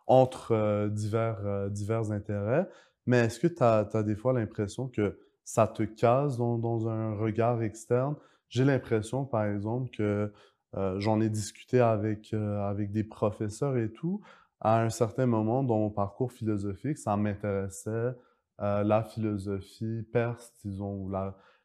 [0.07, 2.69] entre divers, divers intérêts,
[3.07, 7.15] mais est-ce que tu as, as, des fois l'impression que ça te case dans, un
[7.15, 8.17] regard externe.
[8.49, 10.33] J'ai l'impression, par exemple, que
[10.77, 14.21] euh, j'en ai discuté avec, euh, avec des professeurs et tout.
[14.61, 18.13] À un certain moment dans mon parcours philosophique, ça m'intéressait
[18.61, 21.09] euh, la philosophie perse, disons.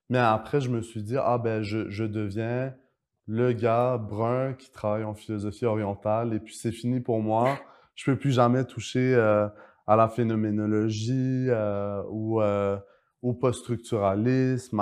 [0.09, 2.75] Mais après, je me suis dit, ah ben, je, je deviens
[3.25, 7.57] le gars brun qui travaille en philosophie orientale et puis c'est fini pour moi.
[7.95, 11.47] Je peux plus jamais toucher à la phénoménologie
[12.09, 12.41] ou
[13.22, 14.80] au post-structuralisme,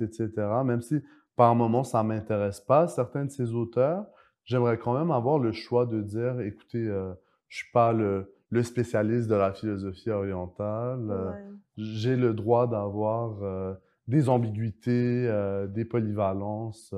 [0.00, 0.30] etc.
[0.64, 1.02] Même si
[1.36, 4.06] par moment ça ne m'intéresse pas, certains de ces auteurs,
[4.44, 7.12] j'aimerais quand même avoir le choix de dire, écoutez, euh,
[7.48, 11.52] je ne suis pas le, le spécialiste de la philosophie orientale.
[11.76, 13.76] J'ai le droit d'avoir
[14.08, 15.30] des ambiguïtés,
[15.68, 16.94] des polyvalences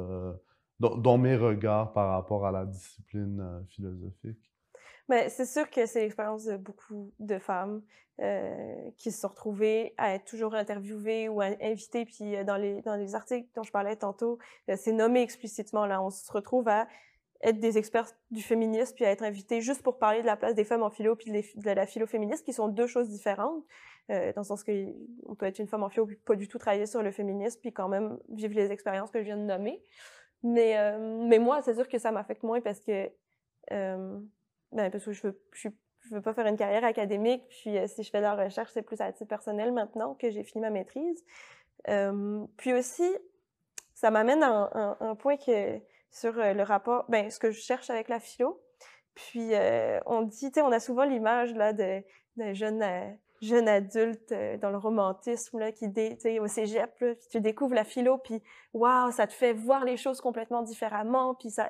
[0.80, 4.38] dans, mes regards par rapport à la discipline philosophique.
[5.08, 7.82] Mais c'est sûr que c'est l'expérience de beaucoup de femmes
[8.20, 12.04] euh, qui se sont retrouvées à être toujours interviewées ou invitées.
[12.04, 14.38] Puis euh, dans les, dans les articles dont je parlais tantôt,
[14.68, 15.86] euh, c'est nommé explicitement.
[15.86, 16.88] Là, on se retrouve à
[17.42, 20.56] être des experts du féminisme puis à être invités juste pour parler de la place
[20.56, 23.64] des femmes en philo puis de la philo féministe, qui sont deux choses différentes.
[24.08, 24.72] dans le sens que
[25.24, 27.60] on peut être une femme en philo puis pas du tout travailler sur le féminisme
[27.60, 29.80] puis quand même vivre les expériences que je viens de nommer.
[30.42, 33.08] Mais, mais moi, c'est sûr que ça m'affecte moins parce que
[34.72, 35.68] ben, parce que je veux, je,
[36.10, 38.82] veux pas faire une carrière académique, puis euh, si je fais de la recherche, c'est
[38.82, 41.24] plus à titre personnel maintenant que j'ai fini ma maîtrise.
[41.88, 43.08] Euh, puis aussi,
[43.94, 45.78] ça m'amène à un, point que
[46.10, 48.60] sur euh, le rapport, ben, ce que je cherche avec la philo.
[49.14, 49.50] Puis
[50.06, 52.04] on dit, tu on a souvent l'image là de,
[52.36, 57.74] de jeune adulte dans le romantisme là, qui dé, au cégep, là, puis tu découvres
[57.74, 58.40] la philo, puis
[58.74, 61.68] waouh, ça te fait voir les choses complètement différemment, puis ça,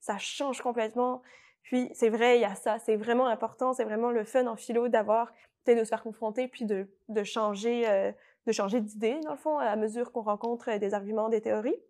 [0.00, 1.22] ça change complètement
[1.66, 4.54] puis c'est vrai, il y a ça, c'est vraiment important, c'est vraiment le fun en
[4.54, 5.32] philo d'avoir,
[5.64, 6.86] peut-être de se faire confronter, puis de,
[7.24, 8.12] changer, euh,
[8.46, 11.82] de changer d'idée, dans le fond, à mesure qu'on rencontre des arguments, des théories.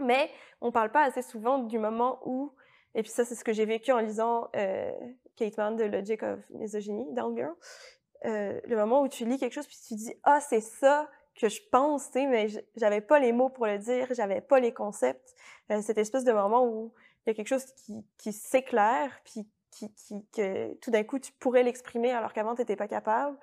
[0.00, 0.28] Mais
[0.60, 2.52] on parle pas assez souvent du moment où,
[2.96, 4.90] et puis ça, c'est ce que j'ai vécu en lisant euh,
[5.36, 7.54] Kate Mann de Logic of Misogyny, Down Girl,
[8.24, 11.08] euh, le moment où tu lis quelque chose, puis tu dis, ah, c'est ça
[11.40, 15.36] que je pense, mais j'avais pas les mots pour le dire, j'avais pas les concepts.
[15.68, 16.92] cette espèce de moment où
[17.26, 17.64] il y a quelque chose
[18.18, 19.90] qui, s'éclaire, puis qui,
[20.32, 23.36] que tout d'un coup, tu pourrais l'exprimer alors qu'avant, tu n'étais pas capable.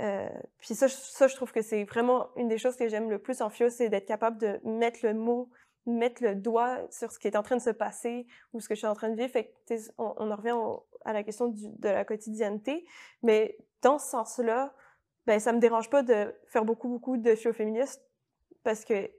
[0.00, 3.18] Euh, puis ça, ça, je trouve que c'est vraiment une des choses que j'aime le
[3.18, 5.48] plus en philo, c'est d'être capable de mettre le mot,
[5.86, 8.74] mettre le doigt sur ce qui est en train de se passer ou ce que
[8.74, 9.30] je suis en train de vivre.
[9.30, 10.56] Fait que, on, on, en revient
[11.04, 12.84] à la question de la quotidienneté.
[13.22, 14.74] Mais dans ce sens-là,
[15.26, 18.02] ben, ça me dérange pas de faire beaucoup, beaucoup de philo féministe
[18.62, 19.10] parce que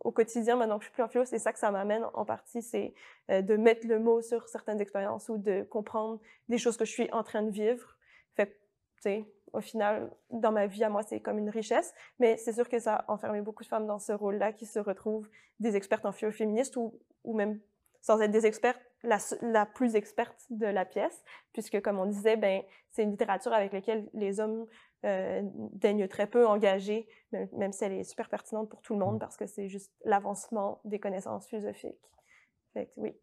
[0.00, 2.24] au quotidien, maintenant que je suis plus en philo, c'est ça que ça m'amène en
[2.24, 2.94] partie, c'est
[3.30, 6.92] euh, de mettre le mot sur certaines expériences ou de comprendre des choses que je
[6.92, 7.96] suis en train de vivre.
[8.36, 12.36] Fait tu sais, au final, dans ma vie à moi, c'est comme une richesse, mais
[12.36, 15.28] c'est sûr que ça a enfermé beaucoup de femmes dans ce rôle-là qui se retrouvent
[15.60, 17.60] des expertes en philo féministe ou, ou même
[18.00, 22.36] sans être des expertes, la, la, plus experte de la pièce, puisque comme on disait,
[22.36, 24.66] ben c'est une littérature avec laquelle les hommes
[25.04, 25.42] euh,
[25.72, 29.18] daignent très peu engager, même, si elle est super pertinente pour tout le monde, mmh.
[29.18, 31.98] parce que c'est juste l'avancement des connaissances philosophiques.
[32.72, 33.14] Fait oui.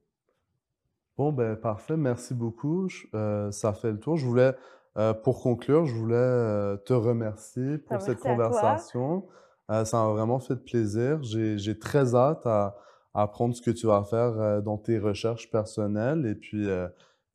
[1.17, 2.87] Bon, ben parfait, merci beaucoup.
[3.13, 4.17] Euh, ça fait le tour.
[4.17, 4.53] Je voulais,
[4.97, 9.27] euh, pour conclure, je voulais te remercier pour cette conversation.
[9.67, 11.21] ça m'a vraiment fait plaisir.
[11.23, 12.75] J'ai très hâte à,
[13.13, 16.67] apprendre ce que tu vas faire dans tes recherches personnelles et puis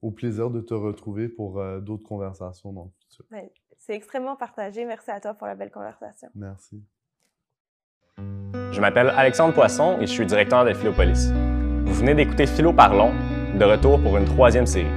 [0.02, 3.24] au plaisir de te retrouver pour d'autres conversations dans le futur.
[3.78, 4.84] C'est extrêmement partagé.
[4.84, 6.28] Merci à toi pour la belle conversation.
[6.34, 6.82] Merci.
[8.18, 11.30] Je m'appelle Alexandre Poisson et je suis directeur de Philopolis.
[11.84, 13.12] Vous venez d'écouter Philo Parlons,
[13.58, 14.90] de retour pour une troisième série.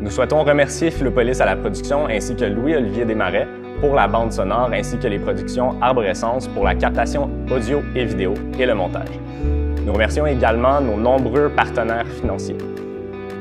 [0.00, 3.48] Nous souhaitons remercier Philopolis à la production ainsi que Louis-Olivier Desmarais
[3.80, 8.34] pour la bande sonore ainsi que les productions Arborescence pour la captation audio et vidéo
[8.58, 9.65] et le montage.
[9.86, 12.58] Nous remercions également nos nombreux partenaires financiers.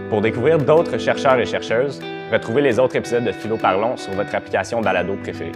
[0.10, 2.00] Pour découvrir d'autres chercheurs et chercheuses,
[2.32, 5.52] Retrouvez les autres épisodes de Philo Parlons sur votre application balado préférée.